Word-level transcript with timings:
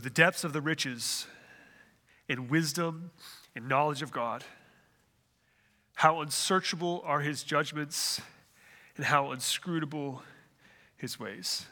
the 0.00 0.10
depths 0.10 0.44
of 0.44 0.52
the 0.52 0.60
riches 0.60 1.26
and 2.28 2.50
wisdom 2.50 3.10
and 3.54 3.68
knowledge 3.68 4.02
of 4.02 4.12
God. 4.12 4.44
How 5.94 6.20
unsearchable 6.20 7.02
are 7.04 7.20
his 7.20 7.42
judgments 7.42 8.20
and 8.96 9.04
how 9.04 9.32
inscrutable 9.32 10.22
his 10.96 11.18
ways. 11.18 11.66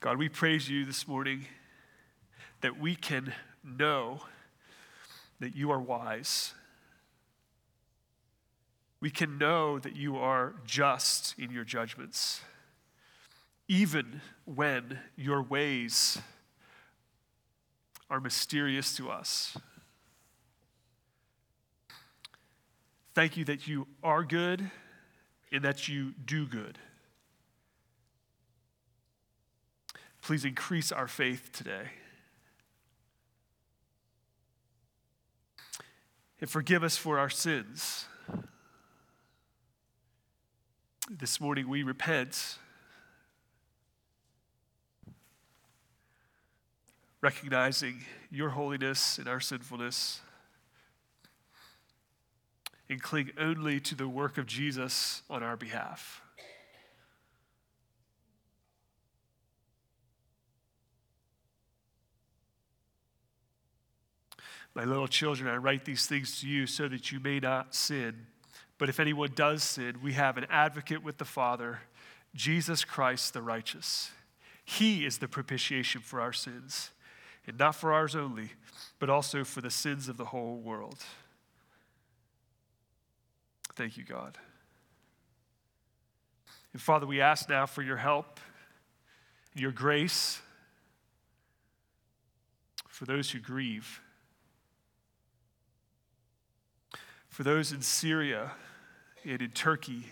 God, 0.00 0.18
we 0.18 0.28
praise 0.28 0.68
you 0.68 0.84
this 0.84 1.06
morning 1.08 1.46
that 2.60 2.78
we 2.78 2.94
can 2.94 3.32
know 3.62 4.20
that 5.40 5.54
you 5.56 5.70
are 5.70 5.80
wise. 5.80 6.54
We 9.00 9.10
can 9.10 9.38
know 9.38 9.78
that 9.78 9.96
you 9.96 10.16
are 10.16 10.54
just 10.64 11.38
in 11.38 11.50
your 11.50 11.64
judgments 11.64 12.40
even 13.68 14.20
when 14.44 14.98
your 15.16 15.42
ways 15.42 16.18
are 18.10 18.20
mysterious 18.20 18.96
to 18.96 19.10
us. 19.10 19.56
Thank 23.14 23.36
you 23.36 23.44
that 23.44 23.66
you 23.66 23.86
are 24.02 24.24
good 24.24 24.70
and 25.52 25.62
that 25.62 25.88
you 25.88 26.12
do 26.24 26.46
good. 26.46 26.78
Please 30.20 30.44
increase 30.44 30.90
our 30.90 31.06
faith 31.06 31.50
today. 31.52 31.90
And 36.40 36.50
forgive 36.50 36.82
us 36.82 36.96
for 36.96 37.18
our 37.18 37.30
sins. 37.30 38.06
This 41.08 41.40
morning 41.40 41.68
we 41.68 41.82
repent 41.82 42.58
recognizing 47.24 48.04
your 48.30 48.50
holiness 48.50 49.16
and 49.16 49.26
our 49.26 49.40
sinfulness, 49.40 50.20
and 52.90 53.02
cling 53.02 53.30
only 53.40 53.80
to 53.80 53.94
the 53.94 54.06
work 54.06 54.36
of 54.36 54.44
Jesus 54.44 55.22
on 55.30 55.42
our 55.42 55.56
behalf. 55.56 56.20
My 64.74 64.84
little 64.84 65.08
children, 65.08 65.48
I 65.48 65.56
write 65.56 65.86
these 65.86 66.04
things 66.04 66.42
to 66.42 66.46
you 66.46 66.66
so 66.66 66.88
that 66.88 67.10
you 67.10 67.20
may 67.20 67.40
not 67.40 67.74
sin. 67.74 68.26
But 68.76 68.90
if 68.90 69.00
anyone 69.00 69.30
does 69.34 69.62
sin, 69.62 69.96
we 70.02 70.12
have 70.12 70.36
an 70.36 70.44
advocate 70.50 71.02
with 71.02 71.16
the 71.16 71.24
Father, 71.24 71.78
Jesus 72.34 72.84
Christ 72.84 73.32
the 73.32 73.40
righteous. 73.40 74.10
He 74.62 75.06
is 75.06 75.16
the 75.16 75.28
propitiation 75.28 76.02
for 76.02 76.20
our 76.20 76.34
sins 76.34 76.90
and 77.46 77.58
not 77.58 77.74
for 77.74 77.92
ours 77.92 78.16
only, 78.16 78.50
but 78.98 79.10
also 79.10 79.44
for 79.44 79.60
the 79.60 79.70
sins 79.70 80.08
of 80.08 80.16
the 80.16 80.26
whole 80.26 80.56
world. 80.56 80.98
Thank 83.74 83.96
you, 83.96 84.04
God. 84.04 84.38
And 86.72 86.80
Father, 86.80 87.06
we 87.06 87.20
ask 87.20 87.48
now 87.48 87.66
for 87.66 87.82
your 87.82 87.96
help, 87.96 88.40
your 89.54 89.72
grace 89.72 90.40
for 92.88 93.04
those 93.04 93.30
who 93.30 93.40
grieve, 93.40 94.00
for 97.28 97.42
those 97.42 97.72
in 97.72 97.82
Syria 97.82 98.52
and 99.24 99.42
in 99.42 99.50
Turkey 99.50 100.06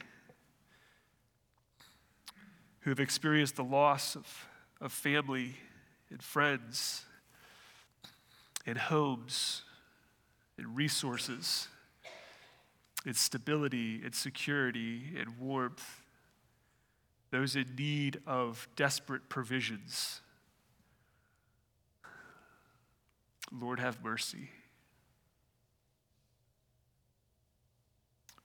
who 2.81 2.91
have 2.91 3.01
experienced 3.01 3.57
the 3.57 3.65
loss 3.65 4.17
of, 4.17 4.49
of 4.81 4.93
family 4.93 5.55
and 6.11 6.21
friends 6.21 7.05
and 8.67 8.79
homes 8.79 9.63
and 10.57 10.77
resources 10.77 11.69
and 13.05 13.17
stability 13.17 14.01
and 14.05 14.15
security 14.15 15.15
and 15.19 15.39
warmth, 15.39 16.03
those 17.31 17.57
in 17.57 17.75
need 17.77 18.21
of 18.27 18.69
desperate 18.77 19.29
provisions. 19.29 20.21
Lord, 23.51 23.81
have 23.81 24.03
mercy. 24.03 24.51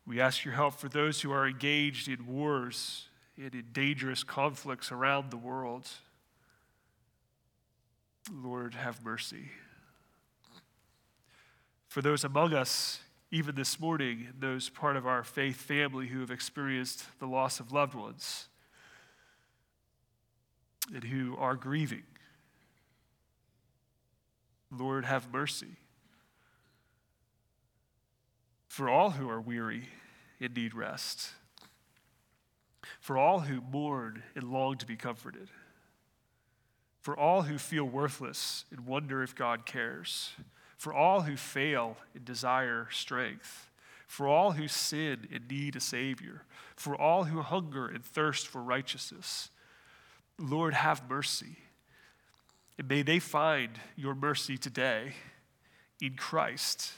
We 0.06 0.22
ask 0.22 0.46
your 0.46 0.54
help 0.54 0.76
for 0.76 0.88
those 0.88 1.22
who 1.22 1.32
are 1.32 1.48
engaged 1.48 2.08
in 2.08 2.26
wars 2.28 3.08
and 3.38 3.54
in 3.54 3.66
dangerous 3.74 4.24
conflicts 4.24 4.92
around 4.92 5.32
the 5.32 5.38
world. 5.38 5.88
Lord, 8.34 8.74
have 8.74 9.04
mercy. 9.04 9.52
For 11.88 12.02
those 12.02 12.24
among 12.24 12.54
us, 12.54 13.00
even 13.32 13.56
this 13.56 13.80
morning, 13.80 14.30
those 14.40 14.70
part 14.70 14.96
of 14.96 15.06
our 15.06 15.24
faith 15.24 15.58
family 15.58 16.08
who 16.08 16.20
have 16.22 16.32
experienced 16.32 17.06
the 17.20 17.26
loss 17.26 17.60
of 17.60 17.72
loved 17.72 17.94
ones 17.94 18.48
and 20.94 21.04
who 21.04 21.36
are 21.38 21.56
grieving, 21.56 22.04
Lord, 24.72 25.06
have 25.06 25.32
mercy. 25.32 25.78
For 28.68 28.90
all 28.90 29.12
who 29.12 29.30
are 29.30 29.42
weary 29.42 29.90
and 30.40 30.54
need 30.54 30.76
rest, 30.76 31.32
for 33.00 33.18
all 33.18 33.40
who 33.40 33.62
mourn 33.62 34.24
and 34.36 34.44
long 34.44 34.78
to 34.78 34.86
be 34.86 34.96
comforted, 34.96 35.50
for 37.02 37.18
all 37.18 37.44
who 37.44 37.58
feel 37.58 37.86
worthless 37.86 38.66
and 38.70 38.86
wonder 38.86 39.24
if 39.24 39.34
God 39.34 39.66
cares 39.66 40.32
for 40.78 40.94
all 40.94 41.22
who 41.22 41.36
fail 41.36 41.98
and 42.14 42.24
desire 42.24 42.88
strength, 42.92 43.70
for 44.06 44.28
all 44.28 44.52
who 44.52 44.68
sin 44.68 45.28
and 45.34 45.50
need 45.50 45.76
a 45.76 45.80
Savior, 45.80 46.44
for 46.76 46.96
all 46.96 47.26
who 47.26 47.42
hunger 47.42 47.88
and 47.88 48.06
thirst 48.06 48.48
for 48.48 48.62
righteousness. 48.62 49.50
Lord, 50.38 50.76
have 50.76 51.10
mercy. 51.10 51.58
And 52.78 52.88
may 52.88 53.02
they 53.02 53.18
find 53.18 53.72
your 53.96 54.14
mercy 54.14 54.58
today 54.58 55.14
in 56.00 56.14
Christ, 56.14 56.92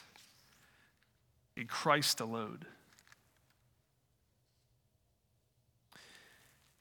in 1.56 1.66
Christ 1.66 2.20
alone. 2.20 2.66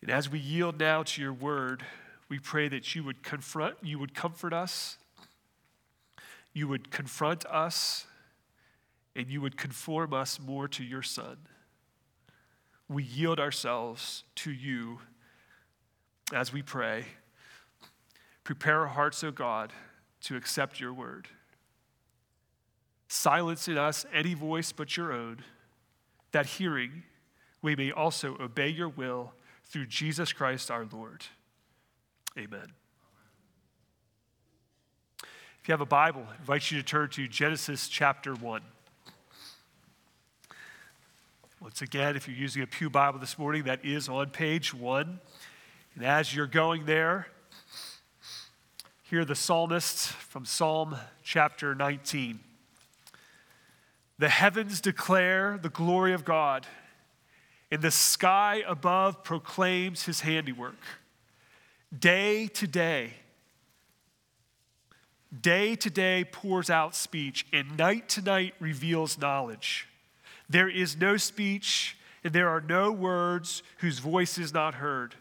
And 0.02 0.12
as 0.12 0.30
we 0.30 0.40
yield 0.40 0.80
now 0.80 1.04
to 1.04 1.22
your 1.22 1.34
word, 1.34 1.86
we 2.28 2.40
pray 2.40 2.68
that 2.68 2.94
you 2.94 3.06
would 3.06 3.24
confront, 3.24 3.76
you 3.82 4.00
would 4.00 4.14
comfort 4.14 4.54
us 4.54 4.98
you 6.54 6.68
would 6.68 6.92
confront 6.92 7.46
us 7.46 8.06
and 9.16 9.28
you 9.30 9.42
would 9.42 9.58
conform 9.58 10.14
us 10.14 10.40
more 10.40 10.68
to 10.68 10.84
your 10.84 11.02
Son. 11.02 11.38
We 12.88 13.04
yield 13.04 13.40
ourselves 13.40 14.24
to 14.36 14.52
you 14.52 15.00
as 16.34 16.54
we 16.54 16.62
pray. 16.62 17.06
Prepare 18.44 18.82
our 18.82 18.88
hearts, 18.88 19.24
O 19.24 19.32
God, 19.32 19.74
to 20.22 20.36
accept 20.36 20.80
your 20.80 20.94
word. 20.94 21.28
Silence 23.08 23.68
in 23.68 23.78
us 23.78 24.06
any 24.14 24.34
voice 24.34 24.72
but 24.72 24.96
your 24.96 25.12
own, 25.12 25.44
that 26.32 26.46
hearing 26.46 27.04
we 27.62 27.76
may 27.76 27.92
also 27.92 28.38
obey 28.40 28.70
your 28.70 28.90
will 28.90 29.34
through 29.66 29.86
Jesus 29.86 30.32
Christ 30.32 30.72
our 30.72 30.86
Lord. 30.92 31.26
Amen. 32.38 32.79
You 35.70 35.74
have 35.74 35.82
a 35.82 35.86
Bible, 35.86 36.26
I 36.28 36.36
invite 36.38 36.72
you 36.72 36.80
to 36.80 36.84
turn 36.84 37.12
to 37.12 37.28
Genesis 37.28 37.90
chapter 37.90 38.34
1. 38.34 38.62
Once 41.62 41.84
again, 41.84 42.16
if 42.16 42.28
you're 42.28 42.36
using 42.36 42.64
a 42.64 42.66
Pew 42.66 42.90
Bible 42.90 43.20
this 43.20 43.38
morning, 43.38 43.66
that 43.66 43.86
is 43.86 44.10
on 44.10 44.32
page 44.32 44.74
1. 44.74 45.20
And 45.94 46.04
as 46.04 46.34
you're 46.34 46.48
going 46.48 46.86
there, 46.86 47.28
hear 49.04 49.24
the 49.24 49.36
psalmist 49.36 50.08
from 50.08 50.44
Psalm 50.44 50.96
chapter 51.22 51.76
19. 51.76 52.40
The 54.18 54.30
heavens 54.30 54.82
declare 54.82 55.60
the 55.62 55.70
glory 55.70 56.14
of 56.14 56.26
God, 56.26 56.66
and 57.70 57.84
the 57.84 57.92
sky 57.92 58.64
above 58.68 59.24
proclaims 59.24 60.06
his 60.06 60.22
handiwork. 60.22 60.82
Day 61.96 62.48
to 62.48 62.66
day, 62.66 63.14
Day 65.38 65.76
to 65.76 65.90
day 65.90 66.26
pours 66.32 66.70
out 66.70 66.96
speech, 66.96 67.46
and 67.54 67.78
night 67.78 68.10
to 68.10 68.22
night 68.22 68.56
reveals 68.60 69.18
knowledge. 69.18 69.88
There 70.50 70.70
is 70.70 70.98
no 70.98 71.18
speech, 71.18 71.96
and 72.24 72.34
there 72.34 72.50
are 72.50 72.62
no 72.62 72.92
words 72.92 73.62
whose 73.78 74.00
voice 74.00 74.40
is 74.40 74.54
not 74.54 74.76
heard. 74.76 75.16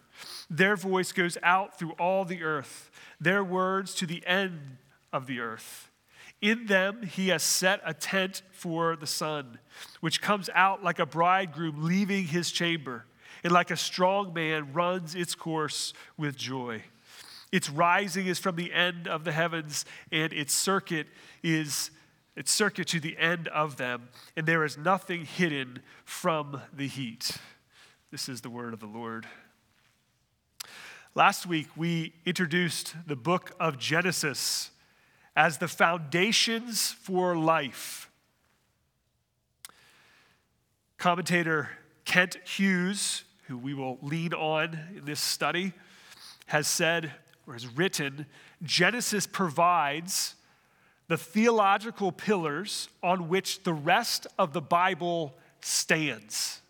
Their 0.48 0.76
voice 0.76 1.12
goes 1.12 1.36
out 1.42 1.78
through 1.78 1.92
all 1.92 2.24
the 2.24 2.42
earth, 2.42 2.90
their 3.20 3.44
words 3.44 3.94
to 3.96 4.06
the 4.06 4.26
end 4.26 4.78
of 5.12 5.26
the 5.26 5.40
earth. 5.40 5.90
In 6.40 6.66
them 6.66 7.02
he 7.02 7.28
has 7.28 7.42
set 7.42 7.80
a 7.84 7.92
tent 7.92 8.42
for 8.52 8.96
the 8.96 9.06
sun, 9.06 9.58
which 10.00 10.22
comes 10.22 10.48
out 10.54 10.82
like 10.82 10.98
a 10.98 11.06
bridegroom 11.06 11.84
leaving 11.84 12.24
his 12.24 12.50
chamber, 12.50 13.04
and 13.44 13.52
like 13.52 13.70
a 13.70 13.76
strong 13.76 14.32
man 14.32 14.72
runs 14.72 15.14
its 15.14 15.34
course 15.34 15.92
with 16.16 16.36
joy. 16.36 16.82
Its 17.50 17.70
rising 17.70 18.26
is 18.26 18.38
from 18.38 18.56
the 18.56 18.72
end 18.72 19.08
of 19.08 19.24
the 19.24 19.32
heavens, 19.32 19.84
and 20.12 20.32
its 20.32 20.54
circuit 20.54 21.06
is 21.42 21.90
its 22.36 22.52
circuit 22.52 22.86
to 22.86 23.00
the 23.00 23.18
end 23.18 23.48
of 23.48 23.78
them, 23.78 24.08
and 24.36 24.46
there 24.46 24.64
is 24.64 24.78
nothing 24.78 25.24
hidden 25.24 25.80
from 26.04 26.60
the 26.72 26.86
heat. 26.86 27.32
This 28.12 28.28
is 28.28 28.42
the 28.42 28.50
word 28.50 28.72
of 28.72 28.78
the 28.78 28.86
Lord. 28.86 29.26
Last 31.16 31.46
week, 31.46 31.66
we 31.74 32.12
introduced 32.24 32.94
the 33.08 33.16
book 33.16 33.56
of 33.58 33.76
Genesis 33.76 34.70
as 35.34 35.58
the 35.58 35.66
foundations 35.66 36.92
for 36.92 37.36
life. 37.36 38.08
Commentator 40.96 41.70
Kent 42.04 42.36
Hughes, 42.44 43.24
who 43.48 43.58
we 43.58 43.74
will 43.74 43.98
lean 44.00 44.32
on 44.32 44.78
in 44.96 45.04
this 45.06 45.20
study, 45.20 45.72
has 46.46 46.68
said 46.68 47.12
or 47.48 47.54
has 47.54 47.66
written 47.66 48.26
Genesis 48.62 49.26
provides 49.26 50.34
the 51.08 51.16
theological 51.16 52.12
pillars 52.12 52.90
on 53.02 53.28
which 53.28 53.62
the 53.62 53.72
rest 53.72 54.26
of 54.38 54.52
the 54.52 54.60
Bible 54.60 55.34
stands. 55.62 56.60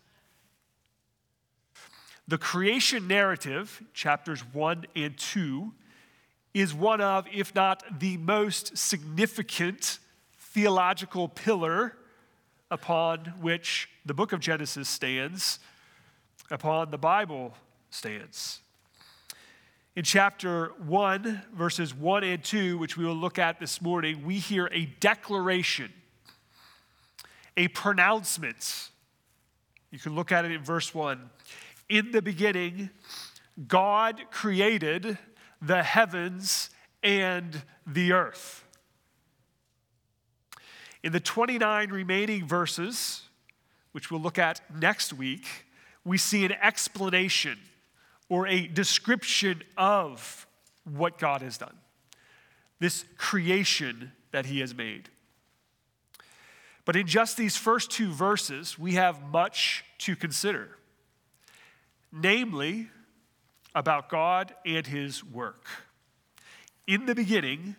The 2.29 2.37
creation 2.37 3.07
narrative, 3.07 3.83
chapters 3.93 4.41
1 4.53 4.85
and 4.95 5.17
2, 5.17 5.73
is 6.53 6.73
one 6.73 7.01
of, 7.01 7.27
if 7.31 7.53
not 7.53 7.99
the 7.99 8.17
most 8.17 8.77
significant 8.77 9.99
theological 10.37 11.27
pillar 11.27 11.95
upon 12.71 13.19
which 13.41 13.89
the 14.05 14.13
book 14.13 14.31
of 14.31 14.39
Genesis 14.39 14.87
stands, 14.87 15.59
upon 16.49 16.91
the 16.91 16.97
Bible 16.97 17.55
stands. 17.89 18.61
In 19.99 20.05
chapter 20.05 20.71
1, 20.87 21.41
verses 21.53 21.93
1 21.93 22.23
and 22.23 22.41
2, 22.41 22.77
which 22.77 22.95
we 22.95 23.03
will 23.03 23.17
look 23.17 23.37
at 23.37 23.59
this 23.59 23.81
morning, 23.81 24.23
we 24.23 24.35
hear 24.35 24.69
a 24.71 24.85
declaration, 25.01 25.91
a 27.57 27.67
pronouncement. 27.67 28.91
You 29.91 29.99
can 29.99 30.15
look 30.15 30.31
at 30.31 30.45
it 30.45 30.51
in 30.51 30.63
verse 30.63 30.95
1. 30.95 31.29
In 31.89 32.11
the 32.11 32.21
beginning, 32.21 32.91
God 33.67 34.21
created 34.31 35.17
the 35.61 35.83
heavens 35.83 36.69
and 37.03 37.61
the 37.85 38.13
earth. 38.13 38.63
In 41.03 41.11
the 41.11 41.19
29 41.19 41.89
remaining 41.89 42.47
verses, 42.47 43.23
which 43.91 44.09
we'll 44.09 44.21
look 44.21 44.39
at 44.39 44.61
next 44.79 45.11
week, 45.11 45.65
we 46.05 46.17
see 46.17 46.45
an 46.45 46.53
explanation 46.53 47.59
or 48.29 48.47
a 48.47 48.67
description 48.67 49.63
of 49.75 50.47
what 50.85 51.17
God 51.17 51.41
has 51.41 51.57
done, 51.57 51.75
this 52.79 53.03
creation 53.17 54.11
that 54.31 54.45
He 54.45 54.59
has 54.59 54.73
made. 54.73 55.09
But 56.85 56.95
in 56.95 57.07
just 57.07 57.37
these 57.37 57.57
first 57.57 57.91
two 57.91 58.11
verses, 58.11 58.79
we 58.79 58.93
have 58.93 59.21
much 59.23 59.83
to 59.99 60.15
consider, 60.15 60.77
namely 62.11 62.87
about 63.75 64.09
God 64.09 64.55
and 64.65 64.85
His 64.87 65.23
work. 65.23 65.65
In 66.87 67.05
the 67.05 67.13
beginning, 67.13 67.75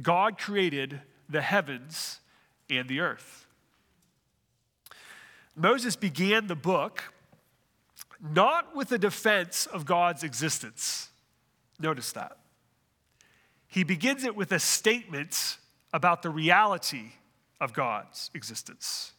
God 0.00 0.38
created 0.38 1.00
the 1.28 1.42
heavens 1.42 2.20
and 2.70 2.88
the 2.88 3.00
earth. 3.00 3.46
Moses 5.54 5.96
began 5.96 6.46
the 6.46 6.56
book 6.56 7.12
not 8.22 8.76
with 8.76 8.92
a 8.92 8.98
defense 8.98 9.66
of 9.66 9.84
God's 9.84 10.22
existence. 10.22 11.08
Notice 11.78 12.12
that. 12.12 12.36
He 13.66 13.84
begins 13.84 14.24
it 14.24 14.36
with 14.36 14.52
a 14.52 14.58
statement 14.58 15.58
about 15.92 16.22
the 16.22 16.30
reality 16.30 17.12
of 17.60 17.72
God's 17.72 18.30
existence. 18.34 19.12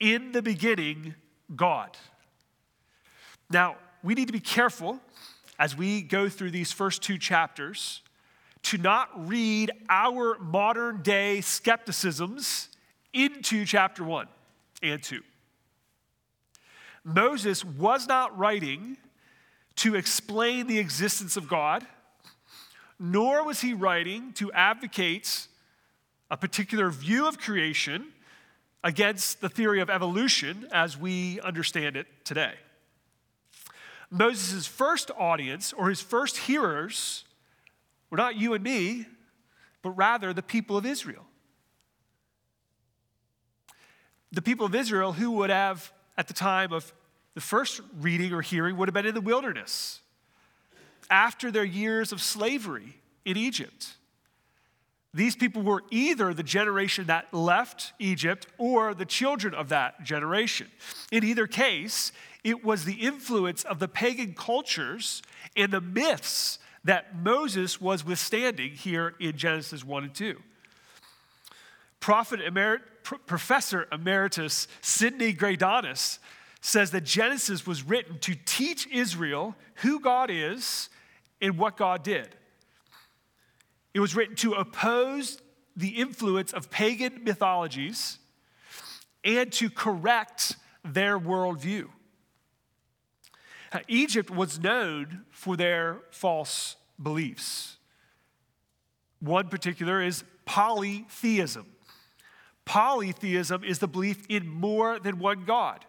In 0.00 0.32
the 0.32 0.42
beginning, 0.42 1.14
God. 1.54 1.96
Now, 3.50 3.76
we 4.02 4.14
need 4.14 4.26
to 4.26 4.32
be 4.32 4.40
careful 4.40 5.00
as 5.58 5.76
we 5.76 6.02
go 6.02 6.28
through 6.28 6.50
these 6.50 6.72
first 6.72 7.02
two 7.02 7.18
chapters 7.18 8.02
to 8.64 8.78
not 8.78 9.08
read 9.28 9.70
our 9.88 10.38
modern 10.38 11.02
day 11.02 11.40
skepticisms 11.40 12.68
into 13.12 13.64
chapter 13.64 14.02
one 14.02 14.26
and 14.82 15.02
two. 15.02 15.22
Moses 17.04 17.64
was 17.64 18.08
not 18.08 18.36
writing 18.36 18.96
to 19.76 19.94
explain 19.94 20.66
the 20.66 20.78
existence 20.78 21.36
of 21.36 21.48
God, 21.48 21.86
nor 22.98 23.44
was 23.44 23.60
he 23.60 23.74
writing 23.74 24.32
to 24.34 24.50
advocate 24.52 25.48
a 26.30 26.36
particular 26.36 26.90
view 26.90 27.28
of 27.28 27.38
creation 27.38 28.06
against 28.82 29.40
the 29.40 29.48
theory 29.48 29.80
of 29.80 29.90
evolution 29.90 30.66
as 30.72 30.96
we 30.96 31.40
understand 31.40 31.96
it 31.96 32.06
today. 32.24 32.54
Moses' 34.10 34.66
first 34.66 35.10
audience, 35.18 35.72
or 35.72 35.88
his 35.88 36.00
first 36.00 36.38
hearers, 36.38 37.24
were 38.10 38.16
not 38.16 38.36
you 38.36 38.54
and 38.54 38.62
me, 38.62 39.06
but 39.82 39.90
rather 39.90 40.32
the 40.32 40.42
people 40.42 40.76
of 40.76 40.86
Israel. 40.86 41.26
The 44.32 44.42
people 44.42 44.66
of 44.66 44.74
Israel 44.74 45.12
who 45.12 45.32
would 45.32 45.50
have 45.50 45.92
at 46.16 46.28
the 46.28 46.34
time 46.34 46.72
of 46.72 46.92
the 47.34 47.40
first 47.40 47.80
reading 48.00 48.32
or 48.32 48.42
hearing 48.42 48.76
would 48.76 48.88
have 48.88 48.94
been 48.94 49.06
in 49.06 49.14
the 49.14 49.20
wilderness 49.20 50.00
after 51.10 51.50
their 51.50 51.64
years 51.64 52.12
of 52.12 52.22
slavery 52.22 52.96
in 53.24 53.36
Egypt. 53.36 53.96
These 55.12 55.36
people 55.36 55.62
were 55.62 55.82
either 55.90 56.34
the 56.34 56.42
generation 56.42 57.06
that 57.06 57.32
left 57.32 57.92
Egypt 58.00 58.48
or 58.58 58.94
the 58.94 59.04
children 59.04 59.54
of 59.54 59.68
that 59.68 60.02
generation. 60.02 60.66
In 61.12 61.22
either 61.22 61.46
case, 61.46 62.10
it 62.42 62.64
was 62.64 62.84
the 62.84 62.94
influence 62.94 63.62
of 63.64 63.78
the 63.78 63.86
pagan 63.86 64.34
cultures 64.34 65.22
and 65.56 65.72
the 65.72 65.80
myths 65.80 66.58
that 66.82 67.16
Moses 67.16 67.80
was 67.80 68.04
withstanding 68.04 68.72
here 68.72 69.14
in 69.20 69.36
Genesis 69.36 69.84
1 69.84 70.04
and 70.04 70.14
2. 70.14 70.36
Prophet 72.00 72.40
Professor 73.04 73.86
Emeritus 73.92 74.66
Sidney 74.80 75.34
Greidanus 75.34 76.18
says 76.60 76.90
that 76.92 77.04
Genesis 77.04 77.66
was 77.66 77.82
written 77.82 78.18
to 78.20 78.34
teach 78.34 78.86
Israel 78.88 79.54
who 79.76 80.00
God 80.00 80.30
is 80.30 80.88
and 81.40 81.58
what 81.58 81.76
God 81.76 82.02
did. 82.02 82.34
It 83.92 84.00
was 84.00 84.16
written 84.16 84.34
to 84.36 84.54
oppose 84.54 85.40
the 85.76 86.00
influence 86.00 86.52
of 86.52 86.70
pagan 86.70 87.22
mythologies 87.22 88.18
and 89.22 89.52
to 89.52 89.68
correct 89.68 90.56
their 90.84 91.18
worldview. 91.18 91.88
Egypt 93.88 94.30
was 94.30 94.58
known 94.58 95.24
for 95.30 95.56
their 95.56 95.98
false 96.10 96.76
beliefs. 97.02 97.76
One 99.20 99.48
particular 99.48 100.00
is 100.00 100.24
polytheism. 100.44 101.66
Polytheism 102.64 103.62
is 103.64 103.78
the 103.78 103.88
belief 103.88 104.24
in 104.28 104.48
more 104.48 104.98
than 104.98 105.18
one 105.18 105.44
God. 105.44 105.84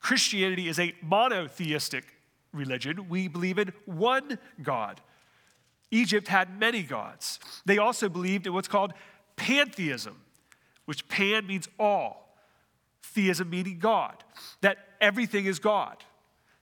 Christianity 0.00 0.68
is 0.68 0.78
a 0.78 0.94
monotheistic 1.02 2.04
religion. 2.52 3.08
We 3.08 3.28
believe 3.28 3.58
in 3.58 3.72
one 3.86 4.38
God. 4.62 5.00
Egypt 5.90 6.28
had 6.28 6.58
many 6.58 6.82
gods. 6.82 7.38
They 7.64 7.78
also 7.78 8.08
believed 8.08 8.46
in 8.46 8.52
what's 8.52 8.68
called 8.68 8.92
pantheism, 9.36 10.20
which 10.84 11.08
pan 11.08 11.46
means 11.46 11.68
all, 11.78 12.36
theism 13.02 13.50
meaning 13.50 13.78
God, 13.78 14.22
that 14.60 14.78
everything 15.00 15.46
is 15.46 15.58
God. 15.58 16.04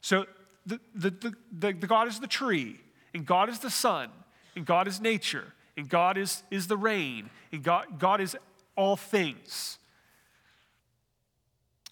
So 0.01 0.27
the, 0.65 0.81
the, 0.95 1.11
the, 1.11 1.35
the, 1.73 1.73
God 1.73 2.09
is 2.09 2.21
the 2.21 2.27
tree, 2.27 2.81
and 3.15 3.27
God 3.27 3.49
is 3.49 3.59
the 3.59 3.71
sun, 3.71 4.11
and 4.55 4.65
God 4.65 4.89
is 4.89 5.01
nature, 5.01 5.53
and 5.77 5.89
God 5.89 6.17
is, 6.17 6.43
is 6.51 6.67
the 6.67 6.77
rain, 6.77 7.31
and 7.53 7.63
God, 7.63 7.99
God 7.99 8.21
is 8.21 8.37
all 8.79 8.97
things. 8.97 9.77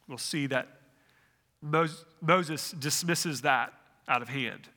We'll 0.08 0.18
see 0.18 0.46
that 0.46 0.68
Moses 1.60 2.70
dismisses 2.70 3.40
that 3.40 3.72
out 4.08 4.22
of 4.22 4.28
hand. 4.28 4.68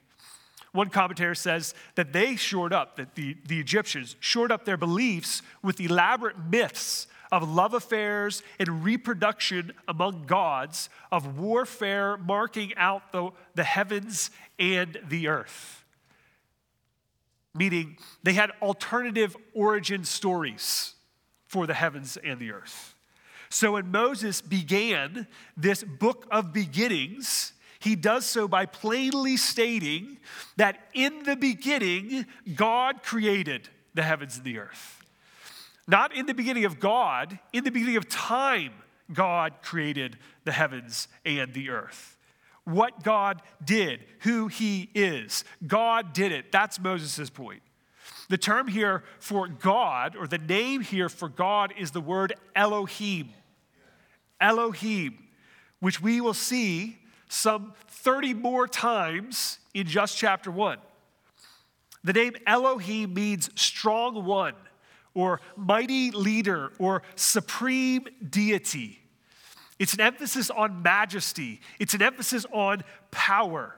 One 0.71 0.89
commentator 0.89 1.35
says 1.35 1.75
that 1.93 2.11
they 2.11 2.35
shored 2.35 2.73
up, 2.73 2.95
that 2.97 3.13
the, 3.13 3.37
the 3.47 3.59
Egyptians 3.59 4.15
shored 4.19 4.51
up 4.51 4.65
their 4.65 4.75
beliefs 4.75 5.43
with 5.61 5.79
elaborate 5.79 6.37
myths 6.49 7.05
of 7.31 7.47
love 7.47 7.75
affairs 7.75 8.41
and 8.59 8.83
reproduction 8.83 9.71
among 9.87 10.25
gods, 10.25 10.89
of 11.11 11.37
warfare 11.37 12.17
marking 12.17 12.75
out 12.75 13.11
the, 13.11 13.29
the 13.53 13.63
heavens 13.63 14.31
and 14.57 14.99
the 15.07 15.27
earth. 15.27 15.85
Meaning 17.53 17.97
they 18.23 18.33
had 18.33 18.51
alternative 18.63 19.37
origin 19.53 20.03
stories 20.03 20.95
for 21.49 21.65
the 21.67 21.73
heavens 21.73 22.15
and 22.23 22.39
the 22.39 22.51
earth. 22.51 22.95
So 23.49 23.73
when 23.73 23.89
Moses 23.89 24.39
began 24.39 25.27
this 25.57 25.83
book 25.83 26.27
of 26.29 26.53
beginnings, 26.53 27.53
he 27.79 27.95
does 27.95 28.25
so 28.25 28.47
by 28.47 28.67
plainly 28.67 29.35
stating 29.35 30.19
that 30.57 30.79
in 30.93 31.23
the 31.23 31.35
beginning, 31.35 32.27
God 32.55 33.01
created 33.01 33.67
the 33.95 34.03
heavens 34.03 34.37
and 34.37 34.45
the 34.45 34.59
earth. 34.59 35.03
Not 35.87 36.15
in 36.15 36.27
the 36.27 36.35
beginning 36.35 36.65
of 36.65 36.79
God, 36.79 37.39
in 37.51 37.63
the 37.63 37.71
beginning 37.71 37.97
of 37.97 38.07
time, 38.07 38.73
God 39.11 39.53
created 39.63 40.19
the 40.43 40.51
heavens 40.51 41.07
and 41.25 41.51
the 41.51 41.71
earth. 41.71 42.15
What 42.65 43.03
God 43.03 43.41
did, 43.65 44.05
who 44.19 44.49
He 44.49 44.91
is. 44.93 45.43
God 45.65 46.13
did 46.13 46.31
it. 46.31 46.51
That's 46.51 46.79
Moses' 46.79 47.31
point. 47.31 47.63
The 48.29 48.37
term 48.37 48.67
here 48.67 49.03
for 49.19 49.47
God, 49.47 50.15
or 50.15 50.27
the 50.27 50.37
name 50.37 50.81
here 50.81 51.09
for 51.09 51.27
God, 51.27 51.73
is 51.77 51.91
the 51.91 52.01
word 52.01 52.33
Elohim. 52.55 53.29
Elohim, 54.39 55.27
which 55.79 55.99
we 55.99 56.21
will 56.21 56.35
see 56.35 56.99
some 57.27 57.73
30 57.87 58.35
more 58.35 58.67
times 58.67 59.57
in 59.73 59.87
just 59.87 60.15
chapter 60.15 60.51
1. 60.51 60.77
The 62.03 62.13
name 62.13 62.35
Elohim 62.45 63.13
means 63.13 63.49
strong 63.55 64.23
one, 64.23 64.53
or 65.13 65.41
mighty 65.57 66.11
leader, 66.11 66.71
or 66.77 67.01
supreme 67.15 68.07
deity. 68.29 68.99
It's 69.79 69.93
an 69.93 70.01
emphasis 70.01 70.49
on 70.51 70.83
majesty, 70.83 71.61
it's 71.79 71.95
an 71.95 72.03
emphasis 72.03 72.45
on 72.53 72.83
power. 73.09 73.75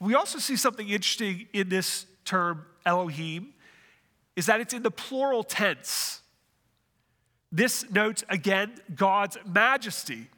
We 0.00 0.14
also 0.14 0.38
see 0.38 0.56
something 0.56 0.88
interesting 0.88 1.46
in 1.52 1.68
this 1.68 2.06
term, 2.24 2.66
Elohim, 2.84 3.54
is 4.38 4.46
that 4.46 4.60
it's 4.60 4.72
in 4.72 4.84
the 4.84 4.90
plural 4.90 5.42
tense. 5.42 6.20
This 7.50 7.90
notes 7.90 8.22
again 8.28 8.72
God's 8.94 9.36
majesty. 9.44 10.28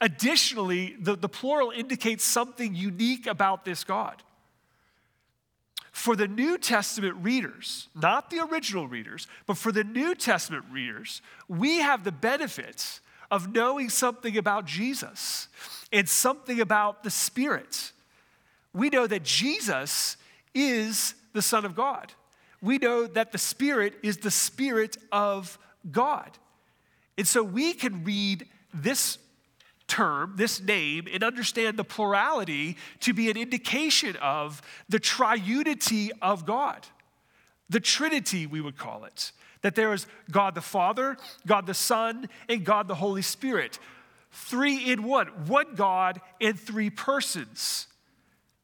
Additionally, 0.00 0.94
the, 1.00 1.16
the 1.16 1.28
plural 1.28 1.72
indicates 1.72 2.24
something 2.24 2.76
unique 2.76 3.26
about 3.26 3.64
this 3.64 3.82
God. 3.82 4.22
For 5.90 6.14
the 6.14 6.28
New 6.28 6.58
Testament 6.58 7.16
readers, 7.22 7.88
not 7.92 8.30
the 8.30 8.38
original 8.38 8.86
readers, 8.86 9.26
but 9.46 9.56
for 9.56 9.72
the 9.72 9.82
New 9.82 10.14
Testament 10.14 10.66
readers, 10.70 11.20
we 11.48 11.80
have 11.80 12.04
the 12.04 12.12
benefits 12.12 13.00
of 13.32 13.52
knowing 13.52 13.88
something 13.88 14.36
about 14.36 14.64
Jesus 14.64 15.48
and 15.92 16.08
something 16.08 16.60
about 16.60 17.02
the 17.02 17.10
Spirit. 17.10 17.90
We 18.72 18.90
know 18.90 19.08
that 19.08 19.24
Jesus 19.24 20.16
is 20.54 21.16
the 21.32 21.42
Son 21.42 21.64
of 21.64 21.74
God 21.74 22.12
we 22.62 22.78
know 22.78 23.06
that 23.06 23.32
the 23.32 23.38
Spirit 23.38 23.94
is 24.02 24.18
the 24.18 24.30
Spirit 24.30 24.96
of 25.10 25.58
God. 25.90 26.38
And 27.16 27.26
so 27.26 27.42
we 27.42 27.72
can 27.72 28.04
read 28.04 28.46
this 28.72 29.18
term, 29.86 30.34
this 30.36 30.60
name, 30.60 31.06
and 31.12 31.24
understand 31.24 31.76
the 31.76 31.84
plurality 31.84 32.76
to 33.00 33.12
be 33.12 33.30
an 33.30 33.36
indication 33.36 34.16
of 34.16 34.62
the 34.88 35.00
triunity 35.00 36.10
of 36.22 36.46
God. 36.46 36.86
The 37.68 37.80
Trinity, 37.80 38.46
we 38.46 38.60
would 38.60 38.76
call 38.76 39.04
it. 39.04 39.32
That 39.62 39.74
there 39.74 39.92
is 39.92 40.06
God 40.30 40.54
the 40.54 40.60
Father, 40.60 41.16
God 41.46 41.66
the 41.66 41.74
Son, 41.74 42.28
and 42.48 42.64
God 42.64 42.88
the 42.88 42.94
Holy 42.94 43.22
Spirit. 43.22 43.78
Three 44.32 44.90
in 44.90 45.02
one, 45.02 45.26
one 45.46 45.74
God 45.74 46.20
and 46.40 46.58
three 46.58 46.88
persons. 46.88 47.86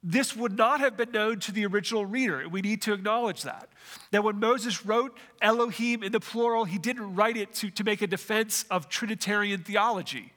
This 0.02 0.36
would 0.36 0.56
not 0.56 0.80
have 0.80 0.96
been 0.96 1.10
known 1.10 1.40
to 1.40 1.52
the 1.52 1.66
original 1.66 2.06
reader. 2.06 2.48
We 2.48 2.62
need 2.62 2.82
to 2.82 2.92
acknowledge 2.92 3.42
that. 3.42 3.68
That 4.10 4.24
when 4.24 4.38
Moses 4.38 4.84
wrote 4.84 5.16
Elohim 5.40 6.02
in 6.02 6.12
the 6.12 6.20
plural, 6.20 6.64
he 6.64 6.78
didn't 6.78 7.14
write 7.14 7.36
it 7.36 7.52
to, 7.54 7.70
to 7.70 7.84
make 7.84 8.02
a 8.02 8.06
defense 8.06 8.64
of 8.70 8.88
Trinitarian 8.88 9.62
theology. 9.62 10.32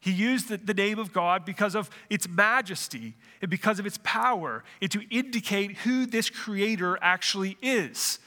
He 0.00 0.12
used 0.12 0.48
the, 0.48 0.56
the 0.56 0.74
name 0.74 0.98
of 0.98 1.12
God 1.12 1.44
because 1.44 1.74
of 1.74 1.90
its 2.08 2.26
majesty 2.26 3.14
and 3.42 3.50
because 3.50 3.78
of 3.78 3.86
its 3.86 3.98
power 4.02 4.64
and 4.80 4.90
to 4.90 5.02
indicate 5.14 5.78
who 5.78 6.06
this 6.06 6.30
creator 6.30 6.98
actually 7.02 7.58
is. 7.60 8.18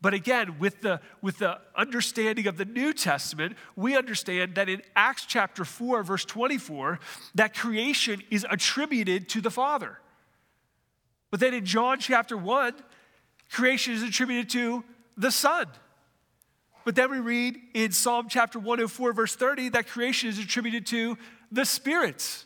But 0.00 0.14
again, 0.14 0.60
with 0.60 0.80
the, 0.80 1.00
with 1.20 1.38
the 1.38 1.58
understanding 1.74 2.46
of 2.46 2.56
the 2.56 2.64
New 2.64 2.92
Testament, 2.92 3.56
we 3.74 3.96
understand 3.96 4.54
that 4.54 4.68
in 4.68 4.82
Acts 4.94 5.24
chapter 5.26 5.64
4, 5.64 6.04
verse 6.04 6.24
24, 6.24 7.00
that 7.34 7.54
creation 7.54 8.22
is 8.30 8.46
attributed 8.48 9.28
to 9.30 9.40
the 9.40 9.50
Father. 9.50 9.98
But 11.30 11.40
then 11.40 11.52
in 11.52 11.64
John 11.64 11.98
chapter 11.98 12.36
1, 12.36 12.74
creation 13.50 13.94
is 13.94 14.02
attributed 14.02 14.50
to 14.50 14.84
the 15.16 15.30
Son. 15.30 15.66
But 16.84 16.94
then 16.94 17.10
we 17.10 17.18
read 17.18 17.58
in 17.74 17.92
Psalm 17.92 18.28
chapter 18.28 18.58
104, 18.58 19.12
verse 19.12 19.36
30, 19.36 19.70
that 19.70 19.88
creation 19.88 20.28
is 20.28 20.38
attributed 20.38 20.86
to 20.86 21.18
the 21.52 21.64
Spirit 21.64 22.44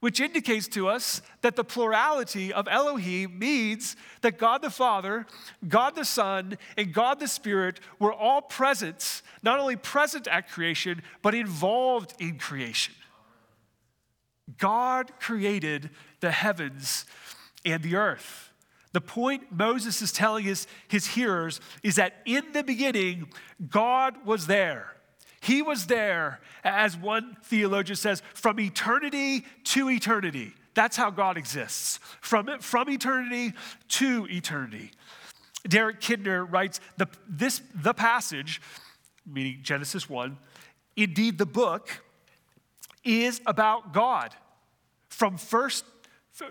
which 0.00 0.20
indicates 0.20 0.68
to 0.68 0.88
us 0.88 1.22
that 1.40 1.56
the 1.56 1.64
plurality 1.64 2.52
of 2.52 2.68
Elohim 2.68 3.38
means 3.38 3.96
that 4.20 4.38
God 4.38 4.62
the 4.62 4.70
Father, 4.70 5.26
God 5.66 5.96
the 5.96 6.04
Son, 6.04 6.58
and 6.76 6.92
God 6.92 7.18
the 7.18 7.28
Spirit 7.28 7.80
were 7.98 8.12
all 8.12 8.42
present, 8.42 9.22
not 9.42 9.58
only 9.58 9.76
present 9.76 10.28
at 10.28 10.48
creation, 10.48 11.02
but 11.22 11.34
involved 11.34 12.14
in 12.20 12.38
creation. 12.38 12.94
God 14.58 15.10
created 15.18 15.90
the 16.20 16.30
heavens 16.30 17.06
and 17.64 17.82
the 17.82 17.96
earth. 17.96 18.45
The 18.96 19.02
point 19.02 19.52
Moses 19.52 20.00
is 20.00 20.10
telling 20.10 20.44
his, 20.44 20.66
his 20.88 21.06
hearers 21.06 21.60
is 21.82 21.96
that 21.96 22.22
in 22.24 22.54
the 22.54 22.62
beginning, 22.62 23.28
God 23.68 24.24
was 24.24 24.46
there. 24.46 24.94
He 25.42 25.60
was 25.60 25.84
there, 25.84 26.40
as 26.64 26.96
one 26.96 27.36
theologian 27.44 27.96
says, 27.96 28.22
from 28.32 28.58
eternity 28.58 29.44
to 29.64 29.90
eternity. 29.90 30.54
That's 30.72 30.96
how 30.96 31.10
God 31.10 31.36
exists, 31.36 31.98
from, 32.22 32.48
from 32.60 32.88
eternity 32.88 33.52
to 33.88 34.26
eternity. 34.30 34.92
Derek 35.68 36.00
Kidner 36.00 36.50
writes 36.50 36.80
the, 36.96 37.06
this, 37.28 37.60
the 37.74 37.92
passage, 37.92 38.62
meaning 39.26 39.58
Genesis 39.62 40.08
1, 40.08 40.38
indeed 40.96 41.36
the 41.36 41.44
book, 41.44 42.02
is 43.04 43.42
about 43.44 43.92
God. 43.92 44.34
From 45.10 45.36
first, 45.36 45.84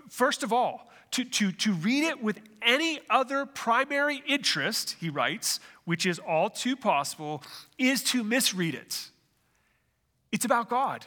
first 0.08 0.44
of 0.44 0.52
all, 0.52 0.88
to, 1.16 1.24
to, 1.24 1.50
to 1.50 1.72
read 1.72 2.04
it 2.04 2.22
with 2.22 2.38
any 2.60 3.00
other 3.08 3.46
primary 3.46 4.22
interest, 4.26 4.96
he 5.00 5.08
writes, 5.08 5.60
which 5.86 6.04
is 6.04 6.18
all 6.18 6.50
too 6.50 6.76
possible, 6.76 7.42
is 7.78 8.02
to 8.02 8.22
misread 8.22 8.74
it. 8.74 9.08
It's 10.30 10.44
about 10.44 10.68
God. 10.68 11.06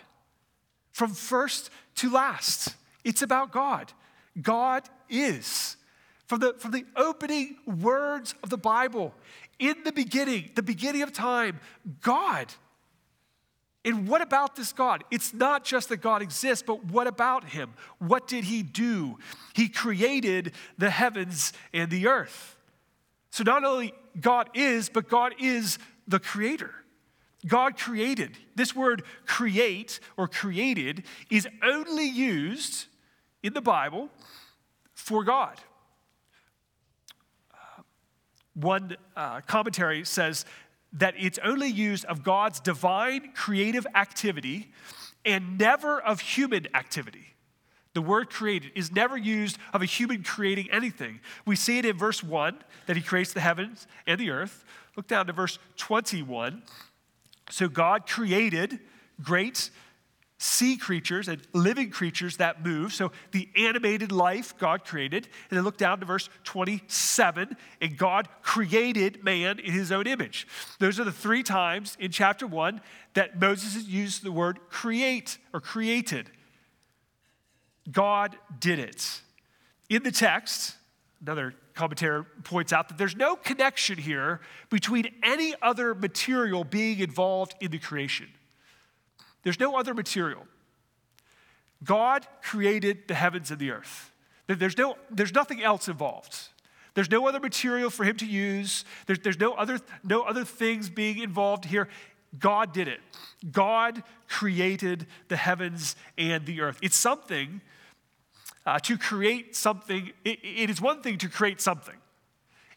From 0.93 1.13
first 1.13 1.69
to 1.97 2.09
last, 2.09 2.75
it's 3.03 3.21
about 3.21 3.51
God. 3.51 3.93
God 4.41 4.89
is. 5.09 5.77
From 6.25 6.39
the, 6.39 6.55
from 6.57 6.71
the 6.71 6.85
opening 6.95 7.57
words 7.67 8.33
of 8.41 8.49
the 8.49 8.57
Bible, 8.57 9.13
in 9.59 9.75
the 9.83 9.91
beginning, 9.91 10.49
the 10.55 10.63
beginning 10.63 11.03
of 11.03 11.13
time, 11.13 11.59
God. 12.01 12.47
And 13.85 14.07
what 14.07 14.21
about 14.21 14.55
this 14.55 14.73
God? 14.73 15.03
It's 15.09 15.33
not 15.33 15.63
just 15.63 15.89
that 15.89 15.97
God 15.97 16.21
exists, 16.21 16.63
but 16.65 16.85
what 16.85 17.07
about 17.07 17.45
him? 17.45 17.73
What 17.99 18.27
did 18.27 18.43
he 18.43 18.61
do? 18.61 19.17
He 19.53 19.69
created 19.69 20.51
the 20.77 20.89
heavens 20.89 21.53
and 21.73 21.89
the 21.89 22.07
earth. 22.07 22.57
So 23.31 23.43
not 23.43 23.63
only 23.63 23.93
God 24.19 24.49
is, 24.53 24.89
but 24.89 25.07
God 25.07 25.33
is 25.39 25.79
the 26.07 26.19
creator. 26.19 26.73
God 27.47 27.77
created. 27.77 28.37
This 28.55 28.75
word 28.75 29.03
create 29.25 30.01
or 30.17 30.27
created 30.27 31.03
is 31.29 31.47
only 31.63 32.05
used 32.05 32.87
in 33.43 33.53
the 33.53 33.61
Bible 33.61 34.09
for 34.93 35.23
God. 35.23 35.57
Uh, 37.53 37.83
one 38.55 38.97
uh, 39.15 39.39
commentary 39.41 40.03
says 40.03 40.43
that 40.93 41.13
it's 41.17 41.39
only 41.43 41.67
used 41.67 42.05
of 42.05 42.23
God's 42.23 42.59
divine 42.59 43.31
creative 43.33 43.85
activity 43.95 44.71
and 45.25 45.57
never 45.57 46.01
of 46.01 46.19
human 46.19 46.67
activity. 46.75 47.35
The 47.93 48.01
word 48.01 48.29
created 48.29 48.71
is 48.75 48.91
never 48.91 49.17
used 49.17 49.57
of 49.73 49.81
a 49.81 49.85
human 49.85 50.23
creating 50.23 50.69
anything. 50.71 51.19
We 51.45 51.55
see 51.55 51.79
it 51.79 51.85
in 51.85 51.97
verse 51.97 52.23
1 52.23 52.59
that 52.85 52.95
he 52.95 53.01
creates 53.01 53.33
the 53.33 53.39
heavens 53.39 53.87
and 54.07 54.19
the 54.19 54.29
earth. 54.29 54.63
Look 54.95 55.07
down 55.07 55.27
to 55.27 55.33
verse 55.33 55.59
21. 55.77 56.63
So 57.49 57.67
God 57.67 58.07
created 58.07 58.79
great 59.21 59.69
sea 60.41 60.77
creatures 60.77 61.27
and 61.27 61.41
living 61.53 61.89
creatures 61.91 62.37
that 62.37 62.65
move. 62.65 62.93
So 62.93 63.11
the 63.31 63.49
animated 63.57 64.11
life 64.11 64.57
God 64.57 64.85
created. 64.85 65.27
And 65.49 65.57
then 65.57 65.65
look 65.65 65.77
down 65.77 65.99
to 65.99 66.05
verse 66.05 66.29
27 66.45 67.57
and 67.81 67.97
God 67.97 68.29
created 68.41 69.21
man 69.23 69.59
in 69.59 69.73
his 69.73 69.91
own 69.91 70.07
image. 70.07 70.47
Those 70.79 70.97
are 70.97 71.03
the 71.03 71.11
three 71.11 71.43
times 71.43 71.97
in 71.99 72.11
chapter 72.11 72.47
1 72.47 72.79
that 73.15 73.39
Moses 73.39 73.85
used 73.85 74.23
the 74.23 74.31
word 74.31 74.59
create 74.69 75.37
or 75.53 75.59
created. 75.59 76.31
God 77.91 78.37
did 78.59 78.79
it. 78.79 79.21
In 79.89 80.03
the 80.03 80.11
text, 80.11 80.77
another 81.21 81.53
commentator 81.73 82.25
points 82.45 82.71
out 82.71 82.87
that 82.87 82.97
there's 82.97 83.15
no 83.15 83.35
connection 83.35 83.97
here 83.97 84.39
between 84.69 85.13
any 85.21 85.53
other 85.61 85.93
material 85.93 86.63
being 86.63 86.99
involved 86.99 87.55
in 87.59 87.71
the 87.71 87.79
creation. 87.79 88.29
There's 89.43 89.59
no 89.59 89.77
other 89.77 89.93
material. 89.93 90.45
God 91.83 92.27
created 92.41 93.07
the 93.07 93.13
heavens 93.13 93.51
and 93.51 93.59
the 93.59 93.71
earth. 93.71 94.11
There's, 94.47 94.77
no, 94.77 94.97
there's 95.11 95.33
nothing 95.33 95.61
else 95.61 95.87
involved. 95.87 96.49
There's 96.95 97.11
no 97.11 97.27
other 97.27 97.39
material 97.39 97.89
for 97.89 98.03
him 98.03 98.17
to 98.17 98.25
use. 98.25 98.83
There's, 99.05 99.19
there's 99.19 99.39
no, 99.39 99.53
other, 99.53 99.79
no 100.03 100.23
other 100.23 100.43
things 100.43 100.89
being 100.89 101.19
involved 101.19 101.65
here. 101.65 101.87
God 102.37 102.73
did 102.73 102.87
it. 102.87 102.99
God 103.51 104.03
created 104.27 105.07
the 105.29 105.37
heavens 105.37 105.95
and 106.17 106.45
the 106.45 106.61
earth. 106.61 106.79
It's 106.81 106.97
something 106.97 107.61
uh, 108.65 108.79
to 108.79 108.97
create 108.97 109.55
something. 109.55 110.11
It, 110.25 110.39
it 110.43 110.69
is 110.69 110.81
one 110.81 111.01
thing 111.01 111.17
to 111.19 111.29
create 111.29 111.61
something, 111.61 111.95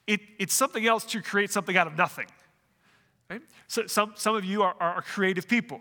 it, 0.06 0.20
it's 0.38 0.54
something 0.54 0.86
else 0.86 1.04
to 1.06 1.22
create 1.22 1.50
something 1.50 1.76
out 1.76 1.86
of 1.86 1.96
nothing. 1.96 2.26
Right? 3.30 3.42
So 3.66 3.86
some, 3.86 4.12
some 4.16 4.36
of 4.36 4.44
you 4.44 4.62
are, 4.62 4.74
are 4.78 5.02
creative 5.02 5.48
people. 5.48 5.80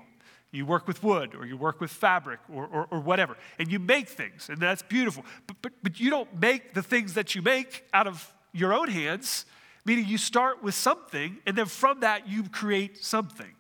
You 0.52 0.66
work 0.66 0.88
with 0.88 1.02
wood 1.02 1.34
or 1.34 1.46
you 1.46 1.56
work 1.56 1.80
with 1.80 1.92
fabric 1.92 2.40
or, 2.54 2.66
or, 2.66 2.88
or, 2.92 3.00
whatever, 3.00 3.38
and 3.58 3.72
you 3.72 3.80
make 3.80 4.10
things, 4.10 4.50
and 4.50 4.60
that's 4.60 4.82
beautiful. 4.82 5.24
But, 5.48 5.58
but, 5.62 5.72
but 5.82 6.00
you 6.00 6.10
don't 6.10 6.42
make 6.42 6.74
the 6.74 6.84
things 6.84 7.14
that 7.14 7.36
you 7.36 7.42
make 7.42 7.86
out 7.94 8.06
of 8.06 8.34
your 8.52 8.74
own 8.74 8.90
hands, 8.90 9.46
meaning 9.86 10.06
you 10.06 10.18
start 10.18 10.62
with 10.62 10.76
something, 10.76 11.38
and 11.46 11.58
then 11.58 11.68
from 11.68 12.02
that 12.02 12.28
you 12.28 12.44
create 12.50 13.04
something. 13.04 13.54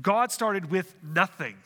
God 0.00 0.32
started 0.32 0.70
with 0.70 0.94
nothing 1.02 1.56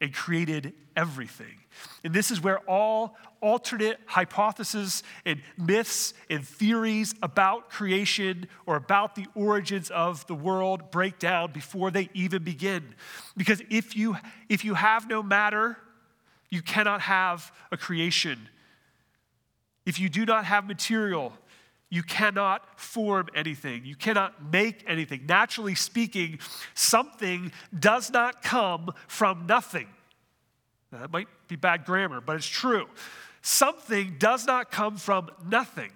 and 0.00 0.12
created 0.12 0.72
everything. 0.96 1.58
And 2.04 2.14
this 2.14 2.30
is 2.30 2.40
where 2.40 2.58
all 2.60 3.16
alternate 3.40 3.98
hypotheses 4.06 5.02
and 5.24 5.40
myths 5.58 6.14
and 6.30 6.46
theories 6.46 7.14
about 7.22 7.70
creation 7.70 8.48
or 8.66 8.76
about 8.76 9.14
the 9.14 9.26
origins 9.34 9.90
of 9.90 10.26
the 10.26 10.34
world 10.34 10.90
break 10.90 11.18
down 11.18 11.52
before 11.52 11.90
they 11.90 12.08
even 12.14 12.42
begin. 12.42 12.94
Because 13.36 13.62
if 13.70 13.96
you, 13.96 14.16
if 14.48 14.64
you 14.64 14.74
have 14.74 15.08
no 15.08 15.22
matter, 15.22 15.76
you 16.50 16.62
cannot 16.62 17.02
have 17.02 17.52
a 17.70 17.76
creation. 17.76 18.48
If 19.84 20.00
you 20.00 20.08
do 20.08 20.24
not 20.24 20.44
have 20.44 20.66
material, 20.66 21.32
you 21.88 22.02
cannot 22.02 22.80
form 22.80 23.28
anything. 23.34 23.84
You 23.84 23.94
cannot 23.94 24.52
make 24.52 24.84
anything. 24.86 25.26
Naturally 25.26 25.74
speaking, 25.74 26.38
something 26.74 27.52
does 27.78 28.10
not 28.10 28.42
come 28.42 28.92
from 29.06 29.46
nothing. 29.46 29.86
Now, 30.90 31.00
that 31.00 31.12
might 31.12 31.28
be 31.48 31.56
bad 31.56 31.84
grammar, 31.84 32.20
but 32.20 32.36
it's 32.36 32.46
true. 32.46 32.86
Something 33.40 34.16
does 34.18 34.46
not 34.46 34.70
come 34.70 34.96
from 34.96 35.30
nothing. 35.48 35.92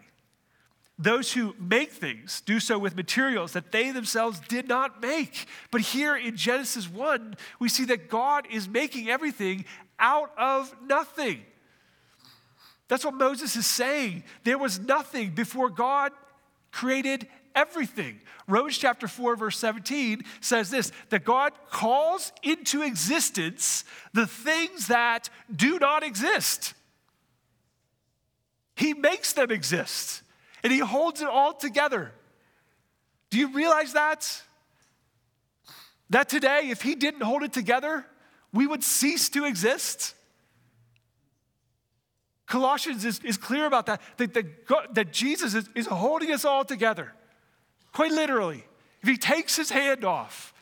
Those 0.98 1.33
who 1.33 1.57
make 1.59 1.90
things 1.92 2.42
do 2.42 2.61
so 2.61 2.79
with 2.79 2.94
materials 2.94 3.53
that 3.55 3.72
they 3.72 3.90
themselves 3.90 4.38
did 4.48 4.68
not 4.68 5.00
make. 5.00 5.46
But 5.70 5.81
here 5.81 6.14
in 6.14 6.37
Genesis 6.37 6.88
1, 6.88 7.37
we 7.59 7.68
see 7.70 7.87
that 7.87 8.11
God 8.11 8.46
is 8.50 8.68
making 8.68 9.09
everything 9.09 9.64
out 9.98 10.31
of 10.37 10.74
nothing. 10.87 11.40
That's 12.90 13.05
what 13.05 13.14
Moses 13.14 13.55
is 13.55 13.66
saying. 13.66 14.24
There 14.42 14.59
was 14.59 14.81
nothing 14.81 15.31
before 15.31 15.70
God 15.70 16.11
created 16.72 17.29
everything. 17.55 18.20
Romans 18.48 18.79
chapter 18.79 19.07
4, 19.07 19.37
verse 19.37 19.57
17 19.59 20.24
says 20.40 20.70
this 20.70 20.90
that 21.11 21.24
God 21.24 21.53
calls 21.70 22.33
into 22.42 22.83
existence 22.83 23.85
the 24.12 24.26
things 24.26 24.88
that 24.88 25.31
do 25.55 25.79
not 25.79 26.03
exist. 26.03 26.74
He 28.74 28.92
makes 28.92 29.35
them 29.35 29.53
exist 29.53 30.22
and 30.64 30.72
He 30.72 30.81
holds 30.81 31.22
it 31.22 31.29
all 31.29 31.53
together. 31.53 32.11
Do 33.31 33.38
you 33.38 33.53
realize 33.53 33.92
that? 33.92 34.42
That 36.11 36.29
today, 36.29 36.70
if 36.70 36.83
He 36.83 36.96
didn't 36.96 37.20
hold 37.20 37.44
it 37.44 37.53
together, 37.53 38.05
we 38.53 38.66
would 38.66 38.83
cease 38.83 39.29
to 39.29 39.44
exist. 39.44 40.16
Colossians 42.51 43.05
is, 43.05 43.21
is 43.21 43.37
clear 43.37 43.65
about 43.65 43.87
that, 43.87 44.01
that, 44.17 44.35
that, 44.35 44.67
God, 44.67 44.89
that 44.95 45.13
Jesus 45.13 45.55
is, 45.55 45.71
is 45.77 45.87
holding 45.87 46.33
us 46.33 46.45
all 46.45 46.65
together. 46.65 47.13
Quite 47.93 48.11
literally. 48.11 48.65
If 49.03 49.09
he 49.09 49.17
takes 49.17 49.55
his 49.55 49.71
hand 49.71 50.05
off, 50.05 50.53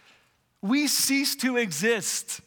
we 0.61 0.87
cease 0.87 1.35
to 1.37 1.57
exist. 1.57 2.42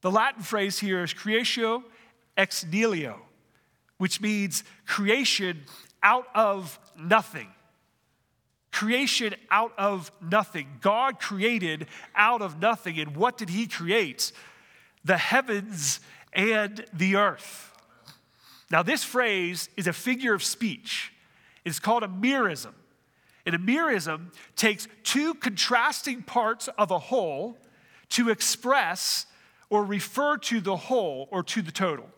The 0.00 0.12
Latin 0.12 0.44
phrase 0.44 0.78
here 0.78 1.02
is 1.02 1.12
creatio 1.12 1.82
ex 2.36 2.64
nihilo, 2.64 3.20
which 3.98 4.20
means 4.20 4.62
creation 4.86 5.62
out 6.04 6.28
of 6.36 6.78
nothing. 6.96 7.48
Creation 8.70 9.34
out 9.50 9.72
of 9.76 10.12
nothing. 10.22 10.68
God 10.80 11.18
created 11.18 11.88
out 12.14 12.42
of 12.42 12.60
nothing. 12.60 13.00
And 13.00 13.16
what 13.16 13.36
did 13.36 13.48
he 13.48 13.66
create? 13.66 14.30
The 15.04 15.16
heavens 15.16 15.98
and 16.36 16.84
the 16.92 17.16
earth. 17.16 17.72
Now, 18.70 18.82
this 18.82 19.02
phrase 19.02 19.68
is 19.76 19.86
a 19.86 19.92
figure 19.92 20.34
of 20.34 20.44
speech. 20.44 21.12
It's 21.64 21.80
called 21.80 22.04
a 22.04 22.08
merism. 22.08 22.74
And 23.46 23.54
a 23.54 23.58
merism 23.58 24.32
takes 24.54 24.86
two 25.02 25.34
contrasting 25.34 26.22
parts 26.22 26.68
of 26.78 26.90
a 26.90 26.98
whole 26.98 27.58
to 28.10 28.28
express 28.28 29.26
or 29.70 29.84
refer 29.84 30.36
to 30.36 30.60
the 30.60 30.76
whole 30.76 31.28
or 31.30 31.42
to 31.44 31.62
the 31.62 31.72
total. 31.72 32.08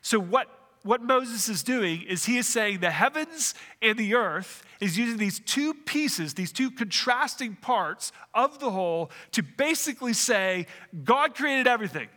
So, 0.00 0.18
what, 0.18 0.48
what 0.82 1.02
Moses 1.02 1.48
is 1.48 1.62
doing 1.62 2.02
is 2.02 2.24
he 2.24 2.38
is 2.38 2.46
saying 2.46 2.80
the 2.80 2.90
heavens 2.90 3.54
and 3.82 3.98
the 3.98 4.14
earth 4.14 4.64
is 4.80 4.96
using 4.96 5.18
these 5.18 5.40
two 5.40 5.74
pieces, 5.74 6.34
these 6.34 6.52
two 6.52 6.70
contrasting 6.70 7.56
parts 7.56 8.12
of 8.34 8.58
the 8.58 8.70
whole 8.70 9.10
to 9.32 9.42
basically 9.42 10.12
say 10.12 10.66
God 11.04 11.34
created 11.34 11.66
everything. 11.66 12.08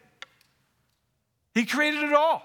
He 1.59 1.65
created 1.65 2.03
it 2.03 2.13
all 2.13 2.41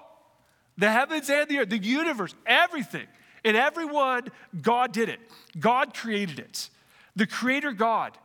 the 0.77 0.91
heavens 0.91 1.29
and 1.29 1.47
the 1.47 1.59
earth, 1.59 1.69
the 1.69 1.77
universe, 1.77 2.35
everything. 2.45 3.07
And 3.45 3.55
everyone, 3.55 4.27
God 4.61 4.91
did 4.91 5.07
it. 5.07 5.21
God 5.57 5.93
created 5.93 6.37
it. 6.37 6.69
The 7.15 7.25
Creator 7.25 7.71
God 7.71 8.17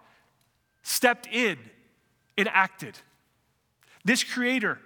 stepped 0.83 1.29
in 1.29 1.59
and 2.37 2.49
acted. 2.49 2.99
This 4.05 4.25
Creator 4.25 4.81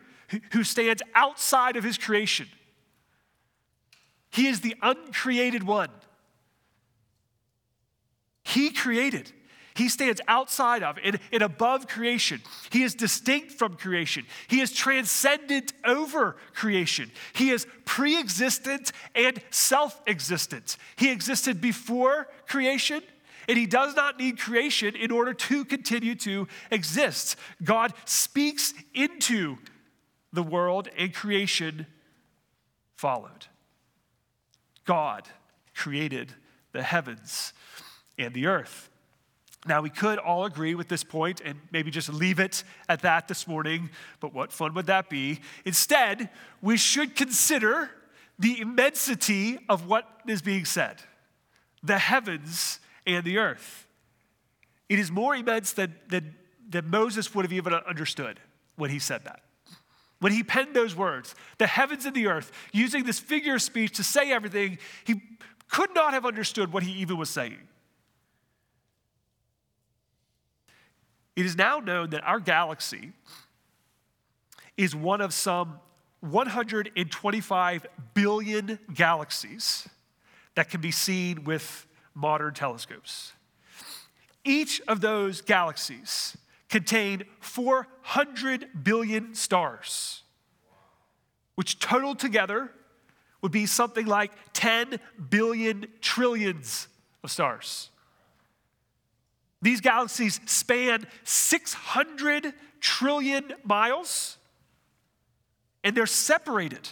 who 0.52 0.62
stands 0.62 1.02
outside 1.14 1.76
of 1.76 1.84
His 1.84 1.96
creation, 1.96 2.48
He 4.30 4.48
is 4.48 4.60
the 4.60 4.76
uncreated 4.82 5.62
one. 5.62 5.88
He 8.42 8.72
created. 8.72 9.32
He 9.74 9.88
stands 9.88 10.20
outside 10.28 10.84
of 10.84 10.98
and, 11.02 11.18
and 11.32 11.42
above 11.42 11.88
creation. 11.88 12.40
He 12.70 12.84
is 12.84 12.94
distinct 12.94 13.52
from 13.52 13.74
creation. 13.74 14.24
He 14.46 14.60
is 14.60 14.72
transcendent 14.72 15.72
over 15.84 16.36
creation. 16.54 17.10
He 17.32 17.50
is 17.50 17.66
pre 17.84 18.18
existent 18.18 18.92
and 19.16 19.40
self 19.50 20.00
existent. 20.06 20.76
He 20.96 21.10
existed 21.10 21.60
before 21.60 22.28
creation, 22.46 23.02
and 23.48 23.58
he 23.58 23.66
does 23.66 23.96
not 23.96 24.18
need 24.18 24.38
creation 24.38 24.94
in 24.94 25.10
order 25.10 25.34
to 25.34 25.64
continue 25.64 26.14
to 26.16 26.46
exist. 26.70 27.36
God 27.64 27.92
speaks 28.04 28.74
into 28.94 29.58
the 30.32 30.42
world, 30.42 30.88
and 30.96 31.12
creation 31.12 31.86
followed. 32.96 33.46
God 34.84 35.28
created 35.74 36.32
the 36.72 36.82
heavens 36.82 37.52
and 38.18 38.34
the 38.34 38.46
earth. 38.46 38.88
Now, 39.66 39.80
we 39.80 39.90
could 39.90 40.18
all 40.18 40.44
agree 40.44 40.74
with 40.74 40.88
this 40.88 41.02
point 41.02 41.40
and 41.42 41.58
maybe 41.70 41.90
just 41.90 42.12
leave 42.12 42.38
it 42.38 42.64
at 42.88 43.00
that 43.02 43.28
this 43.28 43.48
morning, 43.48 43.90
but 44.20 44.34
what 44.34 44.52
fun 44.52 44.74
would 44.74 44.86
that 44.86 45.08
be? 45.08 45.40
Instead, 45.64 46.28
we 46.60 46.76
should 46.76 47.16
consider 47.16 47.90
the 48.38 48.60
immensity 48.60 49.58
of 49.68 49.86
what 49.86 50.06
is 50.26 50.42
being 50.42 50.64
said 50.64 51.02
the 51.82 51.98
heavens 51.98 52.80
and 53.06 53.24
the 53.24 53.38
earth. 53.38 53.86
It 54.88 54.98
is 54.98 55.10
more 55.10 55.34
immense 55.36 55.72
than, 55.72 55.94
than, 56.08 56.34
than 56.68 56.88
Moses 56.88 57.34
would 57.34 57.44
have 57.44 57.52
even 57.52 57.74
understood 57.74 58.40
when 58.76 58.90
he 58.90 58.98
said 58.98 59.24
that. 59.24 59.42
When 60.20 60.32
he 60.32 60.42
penned 60.42 60.74
those 60.74 60.96
words, 60.96 61.34
the 61.58 61.66
heavens 61.66 62.06
and 62.06 62.14
the 62.14 62.26
earth, 62.28 62.50
using 62.72 63.04
this 63.04 63.18
figure 63.18 63.56
of 63.56 63.62
speech 63.62 63.96
to 63.96 64.04
say 64.04 64.32
everything, 64.32 64.78
he 65.04 65.20
could 65.68 65.94
not 65.94 66.14
have 66.14 66.24
understood 66.24 66.72
what 66.72 66.82
he 66.82 66.92
even 66.92 67.18
was 67.18 67.28
saying. 67.28 67.58
It 71.36 71.46
is 71.46 71.56
now 71.56 71.80
known 71.80 72.10
that 72.10 72.22
our 72.22 72.38
galaxy 72.38 73.12
is 74.76 74.94
one 74.94 75.20
of 75.20 75.32
some 75.32 75.80
125 76.20 77.86
billion 78.14 78.78
galaxies 78.92 79.88
that 80.54 80.70
can 80.70 80.80
be 80.80 80.90
seen 80.90 81.44
with 81.44 81.86
modern 82.14 82.54
telescopes. 82.54 83.32
Each 84.44 84.80
of 84.86 85.00
those 85.00 85.40
galaxies 85.40 86.36
contain 86.68 87.24
400 87.40 88.84
billion 88.84 89.34
stars, 89.34 90.22
which 91.56 91.78
total 91.78 92.14
together 92.14 92.70
would 93.42 93.52
be 93.52 93.66
something 93.66 94.06
like 94.06 94.32
10 94.54 94.98
billion 95.28 95.86
trillions 96.00 96.88
of 97.22 97.30
stars. 97.30 97.90
These 99.64 99.80
galaxies 99.80 100.40
span 100.44 101.06
600 101.24 102.52
trillion 102.80 103.54
miles, 103.64 104.36
and 105.82 105.96
they're 105.96 106.04
separated 106.04 106.86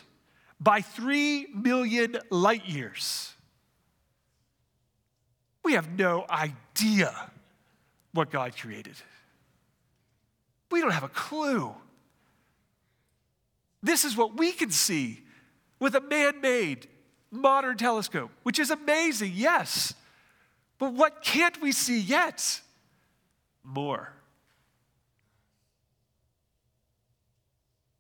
by 0.59 0.81
three 0.81 1.49
million 1.55 2.17
light 2.31 2.65
years. 2.65 3.35
We 5.63 5.75
have 5.75 5.99
no 5.99 6.25
idea 6.31 7.15
what 8.15 8.31
God 8.31 8.57
created. 8.57 8.97
We 10.71 10.81
don't 10.81 10.93
have 10.93 11.05
a 11.05 11.11
clue. 11.11 11.75
This 13.83 14.07
is 14.07 14.17
what 14.17 14.39
we 14.39 14.51
can 14.51 14.71
see 14.71 15.21
with 15.79 15.95
a 15.95 16.01
man 16.01 16.41
made 16.41 16.89
modern 17.31 17.77
telescope, 17.77 18.31
which 18.45 18.59
is 18.59 18.71
amazing, 18.71 19.33
yes. 19.35 19.93
But 20.79 20.95
what 20.95 21.23
can't 21.23 21.61
we 21.61 21.71
see 21.71 22.01
yet? 22.01 22.62
More. 23.65 24.13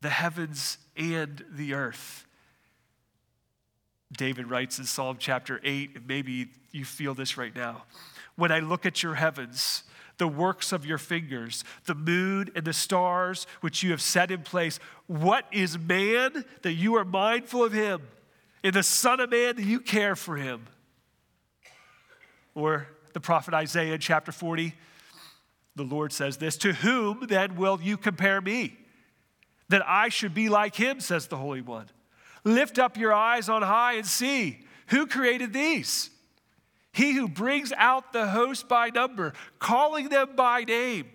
The 0.00 0.10
heavens 0.10 0.78
and 0.96 1.44
the 1.50 1.74
earth. 1.74 2.26
David 4.12 4.50
writes 4.50 4.78
in 4.78 4.84
Psalm 4.84 5.16
chapter 5.18 5.60
8, 5.62 5.92
and 5.94 6.06
maybe 6.06 6.48
you 6.72 6.84
feel 6.84 7.14
this 7.14 7.38
right 7.38 7.54
now. 7.54 7.84
When 8.36 8.52
I 8.52 8.58
look 8.58 8.84
at 8.84 9.02
your 9.02 9.14
heavens, 9.14 9.84
the 10.18 10.28
works 10.28 10.72
of 10.72 10.84
your 10.84 10.98
fingers, 10.98 11.64
the 11.86 11.94
moon 11.94 12.50
and 12.54 12.64
the 12.64 12.72
stars 12.72 13.46
which 13.60 13.82
you 13.82 13.90
have 13.90 14.02
set 14.02 14.30
in 14.30 14.42
place. 14.42 14.78
What 15.06 15.46
is 15.50 15.78
man 15.78 16.44
that 16.62 16.72
you 16.74 16.96
are 16.96 17.04
mindful 17.04 17.64
of 17.64 17.72
him, 17.72 18.02
and 18.62 18.74
the 18.74 18.82
Son 18.82 19.20
of 19.20 19.30
Man 19.30 19.56
that 19.56 19.64
you 19.64 19.80
care 19.80 20.14
for 20.14 20.36
him? 20.36 20.66
Or 22.54 22.86
the 23.14 23.20
prophet 23.20 23.54
Isaiah 23.54 23.94
in 23.94 24.00
chapter 24.00 24.30
40, 24.30 24.74
the 25.74 25.82
Lord 25.82 26.12
says 26.12 26.36
this 26.36 26.56
To 26.58 26.72
whom 26.72 27.26
then 27.28 27.56
will 27.56 27.80
you 27.80 27.96
compare 27.96 28.40
me? 28.40 28.76
That 29.68 29.82
I 29.86 30.08
should 30.08 30.34
be 30.34 30.48
like 30.48 30.74
him, 30.74 31.00
says 31.00 31.28
the 31.28 31.36
Holy 31.36 31.62
One. 31.62 31.88
Lift 32.44 32.78
up 32.78 32.96
your 32.96 33.12
eyes 33.12 33.48
on 33.48 33.62
high 33.62 33.94
and 33.94 34.06
see 34.06 34.60
who 34.88 35.06
created 35.06 35.52
these. 35.52 36.10
He 36.92 37.14
who 37.14 37.28
brings 37.28 37.72
out 37.72 38.12
the 38.12 38.28
host 38.28 38.68
by 38.68 38.90
number, 38.90 39.32
calling 39.58 40.10
them 40.10 40.36
by 40.36 40.64
name, 40.64 41.06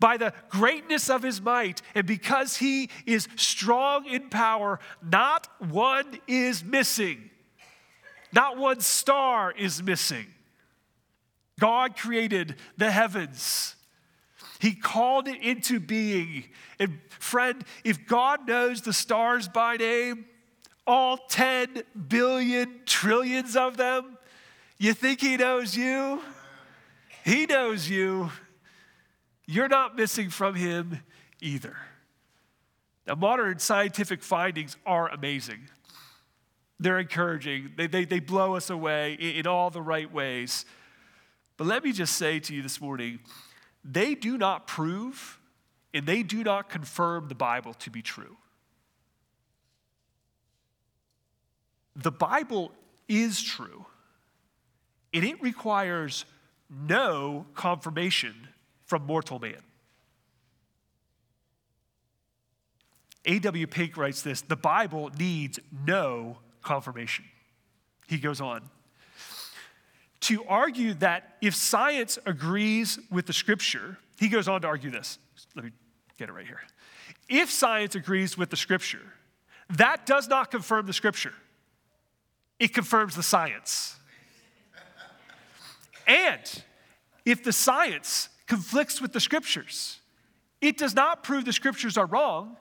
by 0.00 0.16
the 0.16 0.32
greatness 0.48 1.10
of 1.10 1.22
his 1.22 1.40
might, 1.40 1.82
and 1.94 2.06
because 2.06 2.56
he 2.56 2.88
is 3.04 3.28
strong 3.36 4.06
in 4.06 4.30
power, 4.30 4.80
not 5.02 5.48
one 5.58 6.18
is 6.26 6.64
missing. 6.64 7.28
Not 8.32 8.56
one 8.56 8.80
star 8.80 9.52
is 9.52 9.82
missing. 9.82 10.26
God 11.60 11.96
created 11.96 12.56
the 12.78 12.90
heavens. 12.90 13.76
He 14.62 14.76
called 14.76 15.26
it 15.26 15.42
into 15.42 15.80
being. 15.80 16.44
And 16.78 17.00
friend, 17.08 17.64
if 17.82 18.06
God 18.06 18.46
knows 18.46 18.80
the 18.80 18.92
stars 18.92 19.48
by 19.48 19.76
name, 19.76 20.24
all 20.86 21.16
10 21.16 21.82
billion 22.06 22.82
trillions 22.86 23.56
of 23.56 23.76
them, 23.76 24.16
you 24.78 24.94
think 24.94 25.20
He 25.20 25.36
knows 25.36 25.76
you? 25.76 26.22
He 27.24 27.46
knows 27.46 27.90
you. 27.90 28.30
You're 29.46 29.66
not 29.66 29.96
missing 29.96 30.30
from 30.30 30.54
Him 30.54 31.00
either. 31.40 31.76
Now, 33.04 33.16
modern 33.16 33.58
scientific 33.58 34.22
findings 34.22 34.76
are 34.86 35.08
amazing. 35.08 35.62
They're 36.78 37.00
encouraging, 37.00 37.72
they, 37.76 37.88
they, 37.88 38.04
they 38.04 38.20
blow 38.20 38.54
us 38.54 38.70
away 38.70 39.14
in, 39.14 39.38
in 39.38 39.46
all 39.48 39.70
the 39.70 39.82
right 39.82 40.12
ways. 40.12 40.66
But 41.56 41.66
let 41.66 41.82
me 41.82 41.90
just 41.90 42.14
say 42.14 42.38
to 42.38 42.54
you 42.54 42.62
this 42.62 42.80
morning 42.80 43.18
they 43.84 44.14
do 44.14 44.38
not 44.38 44.66
prove 44.66 45.38
and 45.94 46.06
they 46.06 46.22
do 46.22 46.42
not 46.42 46.68
confirm 46.68 47.28
the 47.28 47.34
Bible 47.34 47.74
to 47.74 47.90
be 47.90 48.02
true. 48.02 48.36
The 51.96 52.12
Bible 52.12 52.72
is 53.08 53.42
true 53.42 53.84
and 55.12 55.24
it 55.24 55.40
requires 55.42 56.24
no 56.70 57.46
confirmation 57.54 58.48
from 58.86 59.04
mortal 59.06 59.38
man. 59.38 59.60
A.W. 63.24 63.66
Pink 63.66 63.96
writes 63.96 64.22
this 64.22 64.40
the 64.40 64.56
Bible 64.56 65.10
needs 65.18 65.58
no 65.86 66.38
confirmation. 66.62 67.24
He 68.08 68.18
goes 68.18 68.40
on 68.40 68.62
to 70.22 70.44
argue 70.44 70.94
that 70.94 71.36
if 71.40 71.54
science 71.54 72.18
agrees 72.26 72.98
with 73.10 73.26
the 73.26 73.32
scripture, 73.32 73.98
he 74.18 74.28
goes 74.28 74.48
on 74.48 74.62
to 74.62 74.68
argue 74.68 74.90
this. 74.90 75.18
Let 75.54 75.64
me 75.64 75.72
get 76.18 76.28
it 76.28 76.32
right 76.32 76.46
here. 76.46 76.60
If 77.28 77.50
science 77.50 77.94
agrees 77.94 78.38
with 78.38 78.50
the 78.50 78.56
scripture, 78.56 79.02
that 79.70 80.06
does 80.06 80.28
not 80.28 80.50
confirm 80.50 80.86
the 80.86 80.92
scripture, 80.92 81.34
it 82.58 82.72
confirms 82.72 83.16
the 83.16 83.22
science. 83.22 83.96
And 86.06 86.62
if 87.24 87.42
the 87.42 87.52
science 87.52 88.28
conflicts 88.46 89.00
with 89.00 89.12
the 89.12 89.20
scriptures, 89.20 90.00
it 90.60 90.76
does 90.76 90.94
not 90.94 91.22
prove 91.22 91.44
the 91.44 91.52
scriptures 91.52 91.96
are 91.96 92.06
wrong, 92.06 92.56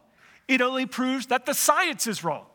it 0.48 0.62
only 0.62 0.86
proves 0.86 1.28
that 1.28 1.46
the 1.46 1.54
science 1.54 2.08
is 2.08 2.24
wrong. 2.24 2.46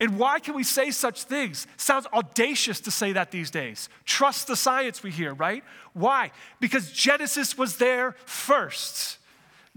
And 0.00 0.18
why 0.18 0.40
can 0.40 0.54
we 0.54 0.64
say 0.64 0.90
such 0.90 1.24
things? 1.24 1.66
Sounds 1.76 2.06
audacious 2.12 2.80
to 2.80 2.90
say 2.90 3.12
that 3.12 3.30
these 3.30 3.50
days. 3.50 3.88
Trust 4.04 4.46
the 4.46 4.56
science 4.56 5.02
we 5.02 5.10
hear, 5.10 5.34
right? 5.34 5.62
Why? 5.92 6.32
Because 6.58 6.90
Genesis 6.90 7.58
was 7.58 7.76
there 7.76 8.16
first. 8.24 9.18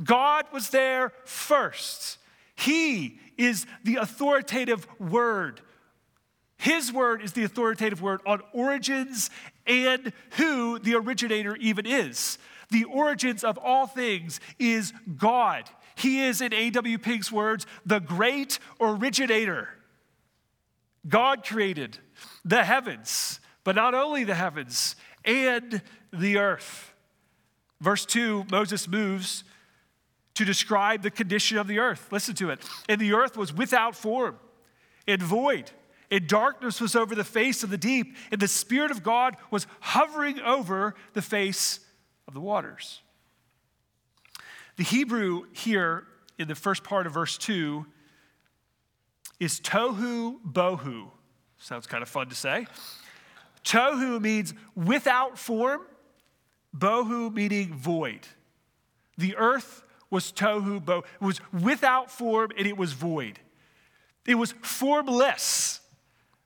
God 0.04 0.46
was 0.54 0.70
there 0.70 1.12
first. 1.26 2.18
He 2.56 3.20
is 3.38 3.66
the 3.84 3.98
authoritative 3.98 4.88
word 5.00 5.62
his 6.64 6.94
word 6.94 7.22
is 7.22 7.34
the 7.34 7.44
authoritative 7.44 8.02
word 8.02 8.22
on 8.26 8.42
origins 8.54 9.30
and 9.68 10.14
who 10.38 10.80
the 10.80 10.96
originator 10.96 11.58
even 11.58 11.86
is. 11.86 12.38
The 12.72 12.86
origins 12.86 13.44
of 13.44 13.58
all 13.58 13.86
things 13.86 14.40
is 14.58 14.94
God. 15.18 15.70
He 15.96 16.22
is, 16.22 16.40
in 16.40 16.54
A.W. 16.54 17.00
Pink's 17.00 17.30
words, 17.34 17.66
the 17.86 18.00
great 18.00 18.60
originator. 18.80 19.68
God 21.08 21.44
created 21.46 21.98
the 22.46 22.64
heavens, 22.64 23.40
but 23.64 23.76
not 23.76 23.94
only 23.94 24.24
the 24.24 24.36
heavens, 24.36 24.96
and 25.26 25.82
the 26.12 26.38
earth. 26.38 26.94
Verse 27.82 28.06
2, 28.06 28.46
Moses 28.52 28.88
moves 28.88 29.44
to 30.36 30.46
describe 30.46 31.02
the 31.02 31.12
condition 31.12 31.58
of 31.58 31.68
the 31.68 31.80
earth. 31.80 32.08
Listen 32.12 32.36
to 32.36 32.50
it. 32.50 32.60
And 32.90 33.00
the 33.00 33.14
earth 33.14 33.38
was 33.38 33.54
without 33.54 33.96
form 33.96 34.38
and 35.08 35.22
void 35.22 35.72
and 36.14 36.28
darkness 36.28 36.80
was 36.80 36.96
over 36.96 37.16
the 37.16 37.24
face 37.24 37.64
of 37.64 37.72
the 37.72 37.78
deep, 37.78 38.16
and 38.32 38.40
the 38.40 38.48
Spirit 38.48 38.92
of 38.92 39.02
God 39.02 39.36
was 39.50 39.66
hovering 39.80 40.40
over 40.40 40.94
the 41.14 41.24
face 41.24 41.80
of 42.28 42.36
the 42.36 42.40
waters. 42.40 43.02
The 44.76 44.84
Hebrew 44.84 45.46
here 45.54 46.06
in 46.38 46.48
the 46.48 46.54
first 46.54 46.84
part 46.84 47.08
of 47.08 47.14
verse 47.14 47.36
2 47.40 47.88
is 49.40 49.60
tohu 49.60 50.40
bohu. 50.46 51.10
Sounds 51.58 51.88
kind 51.88 52.02
of 52.02 52.10
fun 52.10 52.30
to 52.30 52.36
say. 52.36 52.68
Tohu 53.64 54.22
means 54.22 54.54
without 54.76 55.38
form, 55.38 55.82
bohu 56.78 57.34
meaning 57.34 57.74
void. 57.74 58.28
The 59.18 59.36
earth 59.38 59.84
was 60.10 60.32
tohu 60.32 60.84
bohu. 60.84 61.04
It 61.22 61.26
was 61.26 61.40
without 61.52 62.12
form 62.12 62.52
and 62.58 62.68
it 62.68 62.78
was 62.78 62.94
void. 62.94 63.40
It 64.26 64.36
was 64.36 64.54
formless 64.62 65.82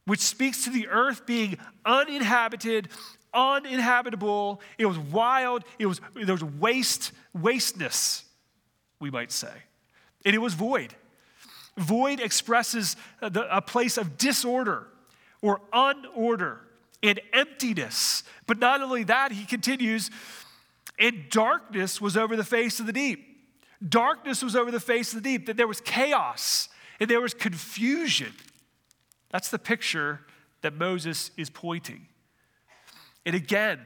which 0.08 0.22
speaks 0.22 0.64
to 0.64 0.70
the 0.70 0.88
earth 0.88 1.26
being 1.26 1.58
uninhabited, 1.86 2.88
uninhabitable. 3.34 4.62
It 4.78 4.86
was 4.86 4.98
wild. 4.98 5.66
It 5.78 5.86
was 5.86 6.00
there 6.16 6.34
was 6.34 6.44
waste, 6.44 7.12
wasteness, 7.34 8.24
we 9.02 9.12
might 9.12 9.34
say, 9.34 9.52
and 10.26 10.34
it 10.34 10.40
was 10.40 10.54
void. 10.54 10.96
Void 11.78 12.20
expresses 12.20 12.96
uh, 13.22 13.30
the, 13.30 13.56
a 13.56 13.62
place 13.62 13.98
of 13.98 14.18
disorder 14.18 14.88
or 15.42 15.62
unorder 15.72 16.58
and 17.04 17.22
emptiness. 17.34 18.24
But 18.48 18.60
not 18.60 18.82
only 18.82 19.04
that, 19.04 19.32
he 19.32 19.46
continues, 19.46 20.10
and 20.98 21.30
darkness 21.30 22.02
was 22.02 22.18
over 22.18 22.36
the 22.36 22.44
face 22.44 22.80
of 22.80 22.88
the 22.88 22.94
deep. 22.94 23.26
Darkness 23.88 24.42
was 24.42 24.56
over 24.56 24.72
the 24.72 24.80
face 24.80 25.14
of 25.14 25.22
the 25.22 25.30
deep, 25.30 25.46
that 25.46 25.58
there 25.58 25.68
was 25.68 25.82
chaos 25.82 26.70
and 27.00 27.10
there 27.10 27.22
was 27.22 27.34
confusion. 27.34 28.34
That's 29.30 29.50
the 29.50 29.60
picture 29.60 30.22
that 30.62 30.74
Moses 30.74 31.32
is 31.38 31.50
pointing. 31.50 32.08
And 33.26 33.36
again, 33.36 33.82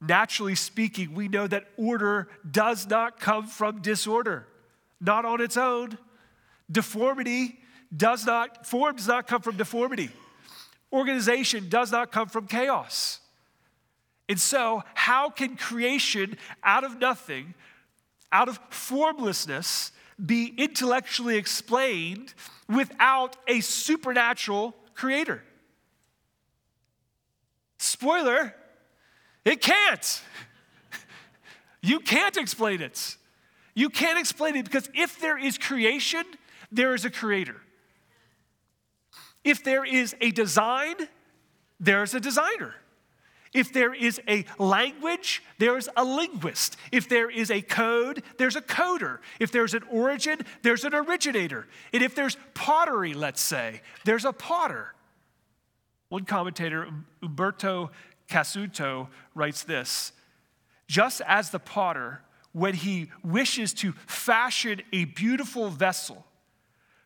naturally 0.00 0.56
speaking, 0.56 1.14
we 1.14 1.28
know 1.28 1.46
that 1.46 1.66
order 1.76 2.28
does 2.50 2.88
not 2.88 3.20
come 3.20 3.46
from 3.46 3.80
disorder, 3.80 4.48
not 5.00 5.24
on 5.24 5.40
its 5.40 5.56
own. 5.56 5.98
Deformity 6.70 7.58
does 7.94 8.26
not, 8.26 8.66
form 8.66 8.96
does 8.96 9.08
not 9.08 9.26
come 9.26 9.42
from 9.42 9.56
deformity. 9.56 10.10
Organization 10.92 11.68
does 11.68 11.92
not 11.92 12.12
come 12.12 12.28
from 12.28 12.46
chaos. 12.46 13.20
And 14.28 14.40
so, 14.40 14.82
how 14.94 15.30
can 15.30 15.56
creation 15.56 16.36
out 16.62 16.84
of 16.84 17.00
nothing, 17.00 17.54
out 18.30 18.48
of 18.48 18.60
formlessness, 18.70 19.92
be 20.24 20.52
intellectually 20.56 21.36
explained 21.36 22.34
without 22.68 23.36
a 23.48 23.60
supernatural 23.60 24.74
creator. 24.94 25.42
Spoiler, 27.78 28.54
it 29.44 29.60
can't. 29.60 30.22
You 31.82 32.00
can't 32.00 32.36
explain 32.36 32.82
it. 32.82 33.16
You 33.74 33.88
can't 33.88 34.18
explain 34.18 34.54
it 34.54 34.66
because 34.66 34.90
if 34.92 35.18
there 35.18 35.38
is 35.38 35.56
creation, 35.56 36.26
there 36.72 36.94
is 36.94 37.04
a 37.04 37.10
creator. 37.10 37.56
If 39.44 39.64
there 39.64 39.84
is 39.84 40.14
a 40.20 40.30
design, 40.30 40.96
there's 41.78 42.14
a 42.14 42.20
designer. 42.20 42.74
If 43.52 43.72
there 43.72 43.92
is 43.92 44.20
a 44.28 44.44
language, 44.58 45.42
there's 45.58 45.88
a 45.96 46.04
linguist. 46.04 46.76
If 46.92 47.08
there 47.08 47.28
is 47.28 47.50
a 47.50 47.60
code, 47.60 48.22
there's 48.38 48.54
a 48.54 48.60
coder. 48.60 49.18
If 49.40 49.50
there's 49.50 49.74
an 49.74 49.82
origin, 49.90 50.38
there's 50.62 50.84
an 50.84 50.94
originator. 50.94 51.66
And 51.92 52.02
if 52.02 52.14
there's 52.14 52.36
pottery, 52.54 53.12
let's 53.12 53.40
say, 53.40 53.80
there's 54.04 54.24
a 54.24 54.32
potter. 54.32 54.94
One 56.10 56.24
commentator, 56.24 56.88
Umberto 57.22 57.90
Cassuto, 58.28 59.08
writes 59.34 59.64
this 59.64 60.12
Just 60.86 61.20
as 61.26 61.50
the 61.50 61.58
potter, 61.58 62.20
when 62.52 62.74
he 62.74 63.10
wishes 63.24 63.72
to 63.74 63.92
fashion 64.06 64.82
a 64.92 65.06
beautiful 65.06 65.70
vessel, 65.70 66.24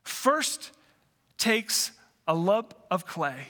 first 0.04 0.70
takes 1.38 1.92
a 2.26 2.34
lump 2.34 2.74
of 2.90 3.06
clay 3.06 3.48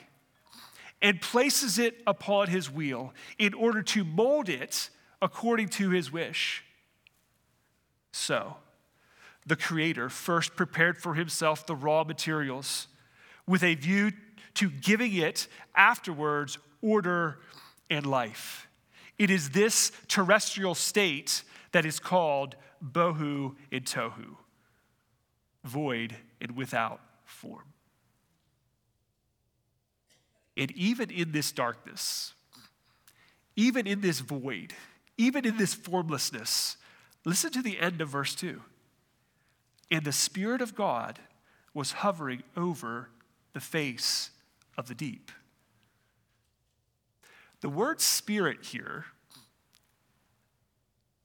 and 1.02 1.20
places 1.20 1.78
it 1.78 2.00
upon 2.06 2.48
his 2.48 2.70
wheel 2.70 3.12
in 3.38 3.52
order 3.54 3.82
to 3.82 4.04
mold 4.04 4.48
it 4.48 4.88
according 5.20 5.68
to 5.68 5.90
his 5.90 6.10
wish. 6.10 6.64
So, 8.12 8.56
the 9.46 9.56
Creator 9.56 10.08
first 10.08 10.56
prepared 10.56 10.96
for 10.96 11.14
himself 11.14 11.66
the 11.66 11.76
raw 11.76 12.04
materials 12.04 12.88
with 13.46 13.62
a 13.62 13.74
view 13.74 14.12
to 14.54 14.70
giving 14.70 15.14
it 15.14 15.46
afterwards 15.74 16.58
order 16.80 17.40
and 17.90 18.06
life. 18.06 18.68
It 19.18 19.30
is 19.30 19.50
this 19.50 19.92
terrestrial 20.08 20.74
state 20.74 21.42
that 21.72 21.84
is 21.84 21.98
called 21.98 22.56
bohu 22.82 23.54
and 23.70 23.84
tohu, 23.84 24.36
void 25.64 26.16
and 26.44 26.54
without 26.54 27.00
form. 27.24 27.64
And 30.56 30.70
even 30.72 31.10
in 31.10 31.32
this 31.32 31.50
darkness, 31.50 32.34
even 33.56 33.86
in 33.86 34.02
this 34.02 34.20
void, 34.20 34.74
even 35.16 35.46
in 35.46 35.56
this 35.56 35.72
formlessness, 35.72 36.76
listen 37.24 37.50
to 37.52 37.62
the 37.62 37.80
end 37.80 38.00
of 38.02 38.10
verse 38.10 38.34
2. 38.34 38.60
And 39.90 40.04
the 40.04 40.12
Spirit 40.12 40.60
of 40.60 40.74
God 40.74 41.18
was 41.72 41.92
hovering 41.92 42.42
over 42.56 43.08
the 43.54 43.60
face 43.60 44.30
of 44.76 44.86
the 44.86 44.94
deep. 44.94 45.32
The 47.62 47.70
word 47.70 48.00
spirit 48.00 48.66
here 48.66 49.06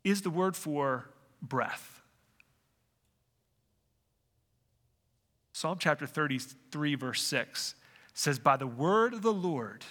is 0.06 0.22
the 0.22 0.30
word 0.30 0.56
for 0.56 1.10
breath. 1.42 1.99
Psalm 5.60 5.78
chapter 5.78 6.08
33, 6.08 6.96
verse 6.96 7.22
6 7.22 7.76
says, 8.14 8.40
By 8.40 8.56
the 8.56 8.66
word 8.66 9.14
of 9.14 9.22
the 9.22 9.34
Lord 9.34 9.84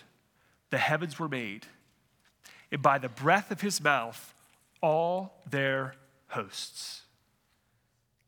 the 0.70 0.78
heavens 0.78 1.18
were 1.18 1.28
made, 1.28 1.66
and 2.72 2.80
by 2.80 2.96
the 2.96 3.10
breath 3.10 3.50
of 3.50 3.60
his 3.60 3.78
mouth 3.78 4.32
all 4.80 5.42
their 5.46 5.92
hosts. 6.28 7.02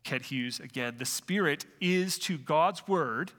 Kent 0.05 0.27
Hughes 0.27 0.61
again, 0.61 0.97
the 0.99 1.07
Spirit 1.07 1.65
is 1.81 2.19
to 2.19 2.37
God's 2.37 2.87
word 2.87 3.33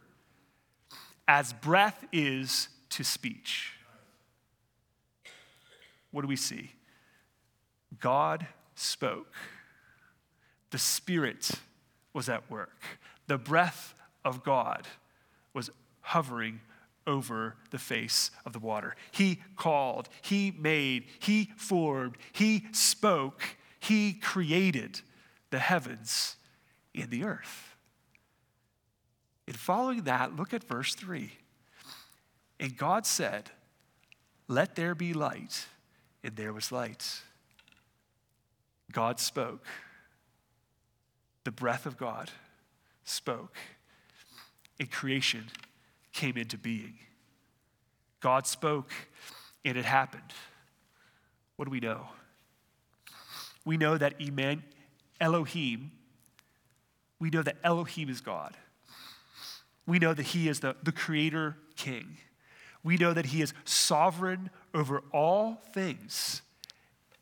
as 1.27 1.53
breath 1.53 2.03
is 2.11 2.69
to 2.89 3.03
speech. 3.03 3.73
What 6.09 6.23
do 6.23 6.27
we 6.27 6.37
see? 6.37 6.71
God 7.99 8.47
spoke. 8.73 9.35
The 10.71 10.79
Spirit 10.79 11.51
was 12.13 12.29
at 12.29 12.49
work. 12.49 12.81
The 13.27 13.37
breath 13.37 13.93
of 14.25 14.43
God 14.43 14.87
was 15.53 15.69
hovering 16.01 16.61
over 17.07 17.55
the 17.71 17.79
face 17.79 18.31
of 18.45 18.53
the 18.53 18.59
water. 18.59 18.95
He 19.11 19.39
called, 19.55 20.09
He 20.21 20.51
made, 20.51 21.05
He 21.19 21.51
formed, 21.57 22.17
He 22.31 22.67
spoke, 22.71 23.41
He 23.79 24.13
created 24.13 25.01
the 25.49 25.59
heavens 25.59 26.35
and 26.95 27.09
the 27.09 27.23
earth. 27.23 27.75
And 29.47 29.55
following 29.55 30.03
that, 30.03 30.35
look 30.35 30.53
at 30.53 30.63
verse 30.63 30.95
3. 30.95 31.31
And 32.59 32.77
God 32.77 33.05
said, 33.05 33.49
Let 34.47 34.75
there 34.75 34.95
be 34.95 35.13
light, 35.13 35.65
and 36.23 36.35
there 36.35 36.53
was 36.53 36.71
light. 36.71 37.21
God 38.91 39.19
spoke. 39.19 39.65
The 41.43 41.51
breath 41.51 41.85
of 41.87 41.97
God 41.97 42.29
spoke, 43.03 43.55
and 44.79 44.91
creation 44.91 45.45
came 46.13 46.37
into 46.37 46.57
being. 46.57 46.95
God 48.19 48.47
spoke 48.47 48.91
and 49.65 49.77
it 49.77 49.85
happened. 49.85 50.33
What 51.55 51.65
do 51.65 51.71
we 51.71 51.79
know? 51.79 52.07
We 53.65 53.77
know 53.77 53.97
that 53.97 54.19
Eman, 54.19 54.61
Elohim, 55.19 55.91
we 57.19 57.29
know 57.29 57.43
that 57.43 57.57
Elohim 57.63 58.09
is 58.09 58.21
God. 58.21 58.57
We 59.85 59.99
know 59.99 60.13
that 60.13 60.23
He 60.27 60.47
is 60.49 60.61
the, 60.61 60.75
the 60.81 60.91
creator 60.91 61.57
king. 61.75 62.17
We 62.83 62.97
know 62.97 63.13
that 63.13 63.27
He 63.27 63.41
is 63.41 63.53
sovereign 63.63 64.49
over 64.73 65.03
all 65.11 65.61
things 65.73 66.41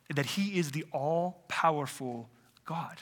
and 0.08 0.18
that 0.18 0.26
He 0.26 0.58
is 0.58 0.72
the 0.72 0.86
all 0.92 1.44
powerful 1.48 2.30
God. 2.66 2.98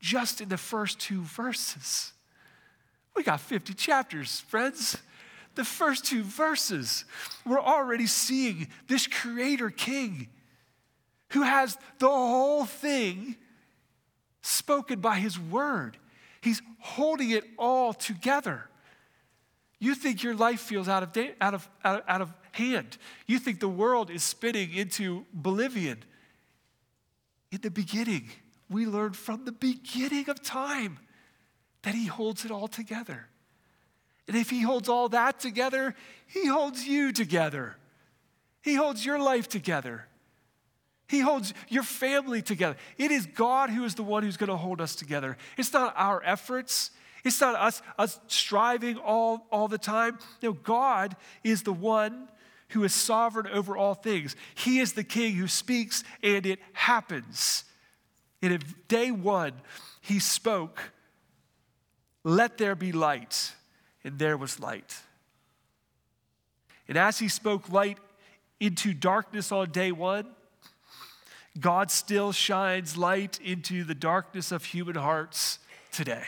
Just 0.00 0.40
in 0.40 0.48
the 0.48 0.56
first 0.56 0.98
two 0.98 1.22
verses. 1.22 2.12
We 3.14 3.22
got 3.22 3.40
50 3.40 3.74
chapters, 3.74 4.40
friends. 4.40 4.96
The 5.56 5.64
first 5.64 6.04
two 6.04 6.22
verses, 6.22 7.04
we're 7.44 7.60
already 7.60 8.06
seeing 8.06 8.68
this 8.86 9.06
creator 9.06 9.68
king 9.68 10.28
who 11.30 11.42
has 11.42 11.76
the 11.98 12.08
whole 12.08 12.64
thing 12.64 13.36
spoken 14.42 15.00
by 15.00 15.16
his 15.16 15.38
word. 15.38 15.96
He's 16.40 16.62
holding 16.78 17.30
it 17.30 17.44
all 17.58 17.92
together. 17.92 18.68
You 19.78 19.94
think 19.94 20.22
your 20.22 20.34
life 20.34 20.60
feels 20.60 20.88
out 20.88 21.02
of, 21.02 21.12
da- 21.12 21.34
out, 21.40 21.54
of, 21.54 21.68
out, 21.84 22.00
of, 22.00 22.04
out 22.08 22.20
of 22.20 22.32
hand. 22.52 22.98
You 23.26 23.38
think 23.38 23.60
the 23.60 23.68
world 23.68 24.10
is 24.10 24.22
spinning 24.22 24.72
into 24.72 25.24
oblivion. 25.32 26.04
In 27.50 27.60
the 27.60 27.70
beginning, 27.70 28.30
we 28.70 28.86
learn 28.86 29.12
from 29.12 29.44
the 29.44 29.52
beginning 29.52 30.30
of 30.30 30.42
time 30.42 30.98
that 31.82 31.94
He 31.94 32.06
holds 32.06 32.44
it 32.44 32.50
all 32.50 32.68
together. 32.68 33.26
And 34.28 34.36
if 34.36 34.48
He 34.48 34.62
holds 34.62 34.88
all 34.88 35.08
that 35.10 35.40
together, 35.40 35.94
He 36.26 36.46
holds 36.46 36.86
you 36.86 37.12
together. 37.12 37.76
He 38.62 38.74
holds 38.74 39.04
your 39.04 39.18
life 39.18 39.48
together. 39.48 40.06
He 41.08 41.18
holds 41.18 41.52
your 41.68 41.82
family 41.82 42.40
together. 42.40 42.76
It 42.96 43.10
is 43.10 43.26
God 43.26 43.70
who 43.70 43.84
is 43.84 43.96
the 43.96 44.04
one 44.04 44.22
who's 44.22 44.36
going 44.36 44.48
to 44.48 44.56
hold 44.56 44.80
us 44.80 44.94
together. 44.94 45.36
It's 45.56 45.72
not 45.72 45.92
our 45.96 46.22
efforts. 46.24 46.92
It's 47.24 47.40
not 47.40 47.56
us, 47.56 47.82
us 47.98 48.20
striving 48.28 48.96
all, 48.96 49.46
all 49.50 49.66
the 49.66 49.78
time. 49.78 50.18
No, 50.40 50.52
God 50.52 51.16
is 51.42 51.64
the 51.64 51.72
one 51.72 52.28
who 52.68 52.84
is 52.84 52.94
sovereign 52.94 53.48
over 53.48 53.76
all 53.76 53.94
things. 53.94 54.36
He 54.54 54.78
is 54.78 54.92
the 54.92 55.02
king 55.02 55.34
who 55.34 55.48
speaks 55.48 56.04
and 56.22 56.46
it 56.46 56.60
happens. 56.72 57.64
In 58.42 58.60
day 58.88 59.10
one, 59.10 59.52
he 60.00 60.18
spoke 60.18 60.80
let 62.24 62.58
there 62.58 62.74
be 62.74 62.92
light. 62.92 63.52
And 64.02 64.18
there 64.18 64.36
was 64.36 64.58
light. 64.58 64.96
And 66.88 66.96
as 66.96 67.18
he 67.18 67.28
spoke 67.28 67.68
light 67.68 67.98
into 68.58 68.94
darkness 68.94 69.52
on 69.52 69.70
day 69.70 69.92
one, 69.92 70.26
God 71.58 71.90
still 71.90 72.32
shines 72.32 72.96
light 72.96 73.38
into 73.42 73.84
the 73.84 73.94
darkness 73.94 74.52
of 74.52 74.64
human 74.64 74.94
hearts 74.94 75.58
today. 75.92 76.24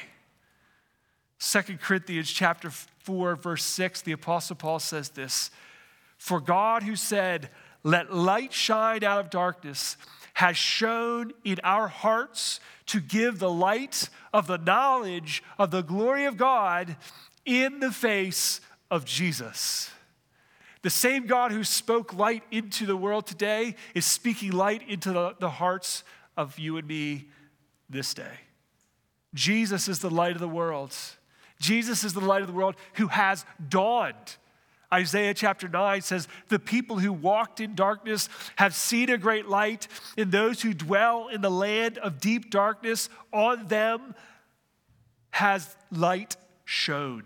2 1.38 1.79
Corinthians 1.81 2.31
chapter 2.31 2.70
4 2.70 3.37
verse 3.37 3.64
6 3.64 4.03
the 4.03 4.12
apostle 4.12 4.55
Paul 4.55 4.79
says 4.79 5.09
this 5.11 5.51
For 6.16 6.40
God 6.40 6.85
who 6.85 6.94
said 6.94 7.51
let 7.83 8.14
light 8.14 8.53
shine 8.53 9.03
out 9.03 9.18
of 9.18 9.31
darkness 9.31 9.96
has 10.43 10.57
shone 10.57 11.33
in 11.45 11.61
our 11.63 11.87
hearts 11.87 12.59
to 12.85 12.99
give 12.99 13.39
the 13.39 13.49
light 13.49 14.09
of 14.33 14.49
the 14.49 14.59
knowledge 14.59 15.41
of 15.57 15.71
the 15.71 15.83
glory 15.83 16.25
of 16.25 16.37
God 16.37 16.97
in 17.45 17.79
the 17.79 17.93
face 17.93 18.61
of 18.91 19.05
Jesus. 19.05 19.89
The 20.83 20.91
same 20.91 21.29
God 21.29 21.53
who 21.53 21.63
spoke 21.63 22.13
light 22.13 22.43
into 22.51 22.87
the 22.87 22.97
world 22.97 23.25
today 23.25 23.77
is 23.95 24.05
speaking 24.05 24.51
light 24.51 24.83
into 24.89 25.13
the, 25.13 25.37
the 25.39 25.49
hearts 25.49 26.03
of 26.37 26.59
you 26.59 26.77
and 26.77 26.89
me 26.89 27.29
this 27.89 28.13
day. 28.13 28.41
Jesus 29.35 29.87
is 29.87 30.01
the 30.01 30.11
light 30.11 30.33
of 30.33 30.41
the 30.41 30.49
world. 30.49 30.93
Jesus 31.61 32.03
is 32.03 32.15
the 32.15 32.21
light 32.21 32.43
of 32.43 32.49
the 32.49 32.53
world 32.53 32.75
who 32.95 33.07
has 33.07 33.45
dawned. 33.69 34.37
Isaiah 34.93 35.35
chapter 35.35 35.69
9 35.69 36.03
says, 36.03 36.29
The 36.49 36.59
people 36.59 36.99
who 36.99 37.13
walked 37.13 37.61
in 37.61 37.75
darkness 37.75 38.29
have 38.57 38.75
seen 38.75 39.11
a 39.11 39.19
great 39.19 39.49
light, 39.49 39.89
and 40.19 40.31
those 40.31 40.63
who 40.63 40.75
dwell 40.75 41.29
in 41.29 41.41
the 41.41 41.51
land 41.51 41.99
of 41.99 42.21
deep 42.21 42.51
darkness, 42.51 43.09
on 43.33 43.69
them 43.69 44.15
has 45.31 45.75
light 45.91 46.37
shone. 46.65 47.25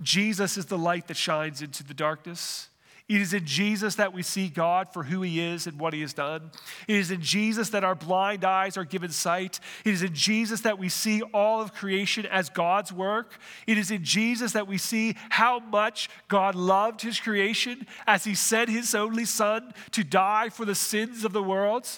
Jesus 0.00 0.56
is 0.56 0.66
the 0.66 0.78
light 0.78 1.08
that 1.08 1.16
shines 1.16 1.60
into 1.60 1.84
the 1.84 1.94
darkness. 1.94 2.69
It 3.10 3.20
is 3.20 3.34
in 3.34 3.44
Jesus 3.44 3.96
that 3.96 4.12
we 4.12 4.22
see 4.22 4.46
God 4.46 4.92
for 4.92 5.02
who 5.02 5.22
he 5.22 5.40
is 5.40 5.66
and 5.66 5.80
what 5.80 5.92
he 5.92 6.00
has 6.02 6.12
done. 6.12 6.52
It 6.86 6.94
is 6.94 7.10
in 7.10 7.20
Jesus 7.20 7.70
that 7.70 7.82
our 7.82 7.96
blind 7.96 8.44
eyes 8.44 8.76
are 8.76 8.84
given 8.84 9.10
sight. 9.10 9.58
It 9.84 9.92
is 9.92 10.04
in 10.04 10.14
Jesus 10.14 10.60
that 10.60 10.78
we 10.78 10.88
see 10.88 11.20
all 11.34 11.60
of 11.60 11.74
creation 11.74 12.24
as 12.24 12.48
God's 12.48 12.92
work. 12.92 13.36
It 13.66 13.78
is 13.78 13.90
in 13.90 14.04
Jesus 14.04 14.52
that 14.52 14.68
we 14.68 14.78
see 14.78 15.16
how 15.30 15.58
much 15.58 16.08
God 16.28 16.54
loved 16.54 17.02
his 17.02 17.18
creation 17.18 17.84
as 18.06 18.22
he 18.22 18.36
sent 18.36 18.70
his 18.70 18.94
only 18.94 19.24
son 19.24 19.74
to 19.90 20.04
die 20.04 20.48
for 20.48 20.64
the 20.64 20.76
sins 20.76 21.24
of 21.24 21.32
the 21.32 21.42
world. 21.42 21.88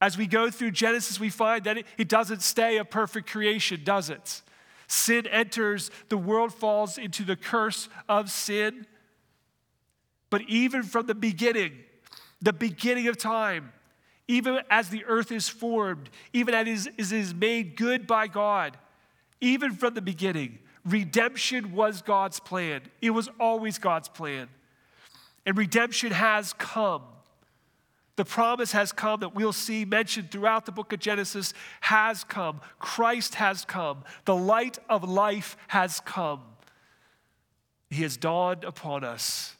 As 0.00 0.16
we 0.16 0.28
go 0.28 0.48
through 0.48 0.70
Genesis, 0.70 1.18
we 1.18 1.28
find 1.28 1.64
that 1.64 1.78
it, 1.98 2.08
doesn't 2.08 2.42
stay 2.42 2.76
a 2.76 2.84
perfect 2.84 3.28
creation, 3.28 3.80
does 3.82 4.10
it? 4.10 4.42
Sin 4.86 5.26
enters, 5.26 5.90
the 6.08 6.18
world 6.18 6.54
falls 6.54 6.98
into 6.98 7.24
the 7.24 7.34
curse 7.34 7.88
of 8.08 8.30
sin. 8.30 8.86
But 10.34 10.42
even 10.48 10.82
from 10.82 11.06
the 11.06 11.14
beginning, 11.14 11.74
the 12.42 12.52
beginning 12.52 13.06
of 13.06 13.16
time, 13.16 13.72
even 14.26 14.58
as 14.68 14.88
the 14.88 15.04
earth 15.04 15.30
is 15.30 15.48
formed, 15.48 16.10
even 16.32 16.56
as 16.56 16.88
it 16.88 17.12
is 17.12 17.32
made 17.32 17.76
good 17.76 18.04
by 18.08 18.26
God, 18.26 18.76
even 19.40 19.70
from 19.70 19.94
the 19.94 20.02
beginning, 20.02 20.58
redemption 20.84 21.70
was 21.70 22.02
God's 22.02 22.40
plan. 22.40 22.80
It 23.00 23.10
was 23.10 23.28
always 23.38 23.78
God's 23.78 24.08
plan. 24.08 24.48
And 25.46 25.56
redemption 25.56 26.10
has 26.10 26.52
come. 26.54 27.02
The 28.16 28.24
promise 28.24 28.72
has 28.72 28.90
come 28.90 29.20
that 29.20 29.36
we'll 29.36 29.52
see 29.52 29.84
mentioned 29.84 30.32
throughout 30.32 30.66
the 30.66 30.72
book 30.72 30.92
of 30.92 30.98
Genesis 30.98 31.54
has 31.82 32.24
come. 32.24 32.60
Christ 32.80 33.36
has 33.36 33.64
come. 33.64 34.02
The 34.24 34.34
light 34.34 34.80
of 34.88 35.08
life 35.08 35.56
has 35.68 36.00
come. 36.00 36.40
He 37.88 38.02
has 38.02 38.16
dawned 38.16 38.64
upon 38.64 39.04
us. 39.04 39.56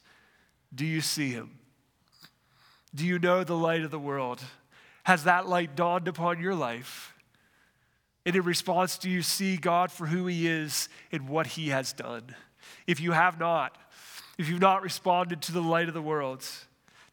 Do 0.75 0.85
you 0.85 1.01
see 1.01 1.31
him? 1.31 1.51
Do 2.93 3.05
you 3.05 3.17
know 3.17 3.43
the 3.43 3.55
light 3.55 3.83
of 3.83 3.91
the 3.91 3.99
world? 3.99 4.41
Has 5.03 5.23
that 5.23 5.47
light 5.47 5.75
dawned 5.75 6.07
upon 6.07 6.41
your 6.41 6.55
life? 6.55 7.13
And 8.25 8.35
in 8.35 8.41
response, 8.41 8.97
do 8.97 9.09
you 9.09 9.21
see 9.21 9.55
God 9.55 9.91
for 9.91 10.07
who 10.07 10.25
he 10.25 10.47
is 10.47 10.89
and 11.11 11.29
what 11.29 11.47
he 11.47 11.69
has 11.69 11.93
done? 11.93 12.35
If 12.87 12.99
you 12.99 13.11
have 13.11 13.39
not, 13.39 13.77
if 14.37 14.49
you've 14.49 14.59
not 14.59 14.81
responded 14.81 15.41
to 15.43 15.51
the 15.51 15.61
light 15.61 15.87
of 15.87 15.93
the 15.93 16.01
world, 16.01 16.45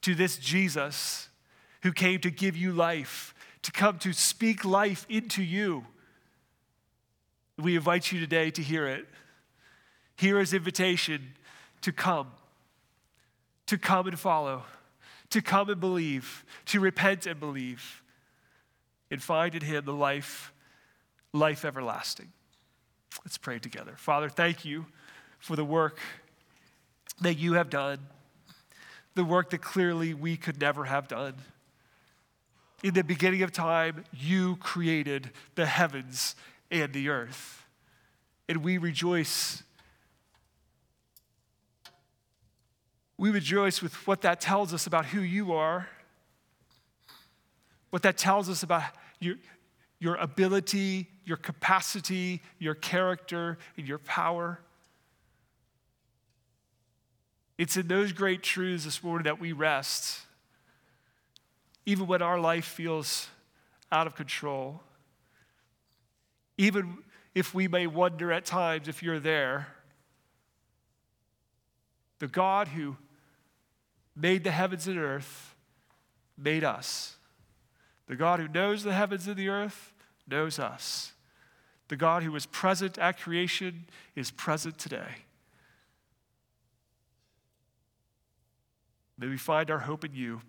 to 0.02 0.14
this 0.14 0.38
Jesus 0.38 1.28
who 1.82 1.92
came 1.92 2.20
to 2.20 2.30
give 2.30 2.56
you 2.56 2.72
life, 2.72 3.34
to 3.62 3.70
come 3.70 3.98
to 3.98 4.12
speak 4.12 4.64
life 4.64 5.06
into 5.08 5.42
you, 5.42 5.84
we 7.58 7.76
invite 7.76 8.10
you 8.10 8.18
today 8.18 8.50
to 8.50 8.62
hear 8.62 8.88
it. 8.88 9.06
Hear 10.16 10.38
his 10.38 10.54
invitation 10.54 11.34
to 11.82 11.92
come 11.92 12.28
to 13.66 13.78
come 13.78 14.06
and 14.06 14.18
follow, 14.18 14.64
to 15.30 15.40
come 15.40 15.68
and 15.70 15.80
believe, 15.80 16.44
to 16.66 16.80
repent 16.80 17.26
and 17.26 17.40
believe, 17.40 18.02
and 19.10 19.22
find 19.22 19.54
in 19.54 19.62
Him 19.62 19.84
the 19.84 19.92
life, 19.92 20.52
life 21.32 21.64
everlasting. 21.64 22.32
Let's 23.24 23.38
pray 23.38 23.58
together. 23.58 23.94
Father, 23.96 24.28
thank 24.28 24.64
you 24.64 24.86
for 25.38 25.56
the 25.56 25.64
work 25.64 25.98
that 27.20 27.34
you 27.34 27.54
have 27.54 27.70
done, 27.70 27.98
the 29.14 29.24
work 29.24 29.50
that 29.50 29.60
clearly 29.60 30.14
we 30.14 30.36
could 30.36 30.60
never 30.60 30.84
have 30.84 31.08
done. 31.08 31.34
In 32.82 32.94
the 32.94 33.04
beginning 33.04 33.42
of 33.42 33.52
time, 33.52 34.04
you 34.12 34.56
created 34.56 35.30
the 35.54 35.66
heavens 35.66 36.34
and 36.70 36.92
the 36.92 37.10
earth. 37.10 37.64
And 38.48 38.64
we 38.64 38.78
rejoice 38.78 39.62
we 43.18 43.30
rejoice 43.30 43.82
with 43.82 43.94
what 44.06 44.22
that 44.22 44.40
tells 44.40 44.74
us 44.74 44.86
about 44.86 45.06
who 45.06 45.20
you 45.20 45.52
are, 45.52 45.88
what 47.90 48.02
that 48.02 48.16
tells 48.16 48.48
us 48.48 48.62
about 48.62 48.84
your, 49.20 49.36
your 49.98 50.16
ability, 50.16 51.08
your 51.24 51.36
capacity, 51.36 52.42
your 52.58 52.74
character, 52.74 53.58
and 53.76 53.86
your 53.86 53.98
power. 53.98 54.60
It's 57.58 57.76
in 57.76 57.86
those 57.86 58.12
great 58.12 58.42
truths 58.42 58.84
this 58.84 59.02
morning 59.04 59.24
that 59.24 59.38
we 59.38 59.52
rest, 59.52 60.20
even 61.86 62.06
when 62.06 62.22
our 62.22 62.40
life 62.40 62.64
feels 62.64 63.28
out 63.92 64.06
of 64.06 64.16
control. 64.16 64.80
Even 66.58 66.98
if 67.34 67.54
we 67.54 67.68
may 67.68 67.86
wonder 67.86 68.32
at 68.32 68.44
times 68.44 68.88
if 68.88 69.02
you're 69.02 69.20
there, 69.20 69.68
the 72.22 72.28
God 72.28 72.68
who 72.68 72.96
made 74.14 74.44
the 74.44 74.52
heavens 74.52 74.86
and 74.86 74.96
earth, 74.96 75.56
made 76.38 76.62
us. 76.62 77.16
The 78.06 78.14
God 78.14 78.38
who 78.38 78.46
knows 78.46 78.84
the 78.84 78.92
heavens 78.92 79.26
and 79.26 79.34
the 79.34 79.48
earth 79.48 79.92
knows 80.28 80.60
us. 80.60 81.14
The 81.88 81.96
God 81.96 82.22
who 82.22 82.30
was 82.30 82.46
present 82.46 82.96
at 82.96 83.18
creation 83.18 83.86
is 84.14 84.30
present 84.30 84.78
today. 84.78 85.24
May 89.18 89.26
we 89.26 89.36
find 89.36 89.68
our 89.68 89.80
hope 89.80 90.04
in 90.04 90.14
you. 90.14 90.42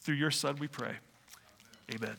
Through 0.00 0.16
your 0.16 0.32
Son, 0.32 0.56
we 0.58 0.66
pray. 0.66 0.96
Amen. 1.94 2.16